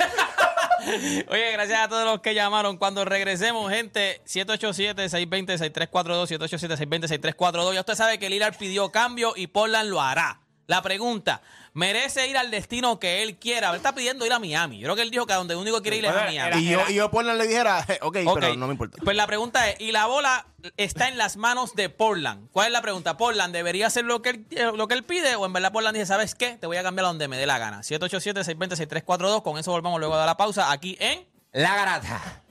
Oye, 1.28 1.52
gracias 1.52 1.80
a 1.80 1.88
todos 1.88 2.04
los 2.04 2.20
que 2.20 2.34
llamaron. 2.34 2.76
Cuando 2.76 3.04
regresemos, 3.04 3.70
gente, 3.70 4.20
787-620-6342, 4.26 6.26
787-620-6342. 6.28 7.74
Ya 7.74 7.80
usted 7.80 7.94
sabe 7.94 8.18
que 8.18 8.28
Lillard 8.30 8.56
pidió 8.56 8.90
cambio 8.90 9.32
y 9.36 9.46
Portland 9.48 9.90
lo 9.90 10.00
hará. 10.00 10.40
La 10.66 10.80
pregunta, 10.80 11.42
¿merece 11.74 12.28
ir 12.28 12.36
al 12.36 12.50
destino 12.50 12.98
que 12.98 13.22
él 13.22 13.36
quiera? 13.36 13.70
Él 13.70 13.76
está 13.76 13.94
pidiendo 13.94 14.24
ir 14.24 14.32
a 14.32 14.38
Miami. 14.38 14.78
Yo 14.78 14.86
creo 14.86 14.96
que 14.96 15.02
él 15.02 15.10
dijo 15.10 15.26
que 15.26 15.32
a 15.32 15.36
donde 15.36 15.56
único 15.56 15.82
quiere 15.82 15.96
ir 15.96 16.04
es 16.04 16.10
a 16.12 16.24
Miami. 16.24 16.62
Y 16.62 16.70
yo, 16.70 16.80
y 16.88 16.94
yo 16.94 17.10
Portland 17.10 17.38
le 17.38 17.48
dijera, 17.48 17.84
ok, 18.00 18.18
Ok, 18.26 18.40
pero 18.40 18.56
no 18.56 18.66
me 18.66 18.72
importa. 18.72 18.98
Pues 19.02 19.16
la 19.16 19.26
pregunta 19.26 19.68
es, 19.68 19.80
¿y 19.80 19.90
la 19.92 20.06
bola 20.06 20.46
está 20.76 21.08
en 21.08 21.18
las 21.18 21.36
manos 21.36 21.74
de 21.74 21.88
Portland? 21.88 22.48
¿Cuál 22.52 22.68
es 22.68 22.72
la 22.72 22.82
pregunta? 22.82 23.16
¿Portland 23.16 23.52
debería 23.52 23.88
hacer 23.88 24.04
lo 24.04 24.22
que 24.22 24.30
él, 24.30 24.46
eh, 24.50 24.70
lo 24.74 24.86
que 24.86 24.94
él 24.94 25.02
pide 25.02 25.34
o 25.34 25.44
en 25.46 25.52
verdad 25.52 25.72
Portland 25.72 25.96
dice, 25.96 26.06
¿sabes 26.06 26.34
qué? 26.34 26.56
Te 26.56 26.66
voy 26.66 26.76
a 26.76 26.82
cambiar 26.82 27.06
a 27.06 27.08
donde 27.08 27.26
me 27.26 27.36
dé 27.36 27.46
la 27.46 27.58
gana. 27.58 27.80
787-620-6342. 27.80 29.42
Con 29.42 29.58
eso 29.58 29.72
volvamos 29.72 29.98
luego 29.98 30.18
de 30.18 30.26
la 30.26 30.36
pausa 30.36 30.70
aquí 30.70 30.96
en... 31.00 31.26
La 31.52 31.74
garata. 31.74 32.42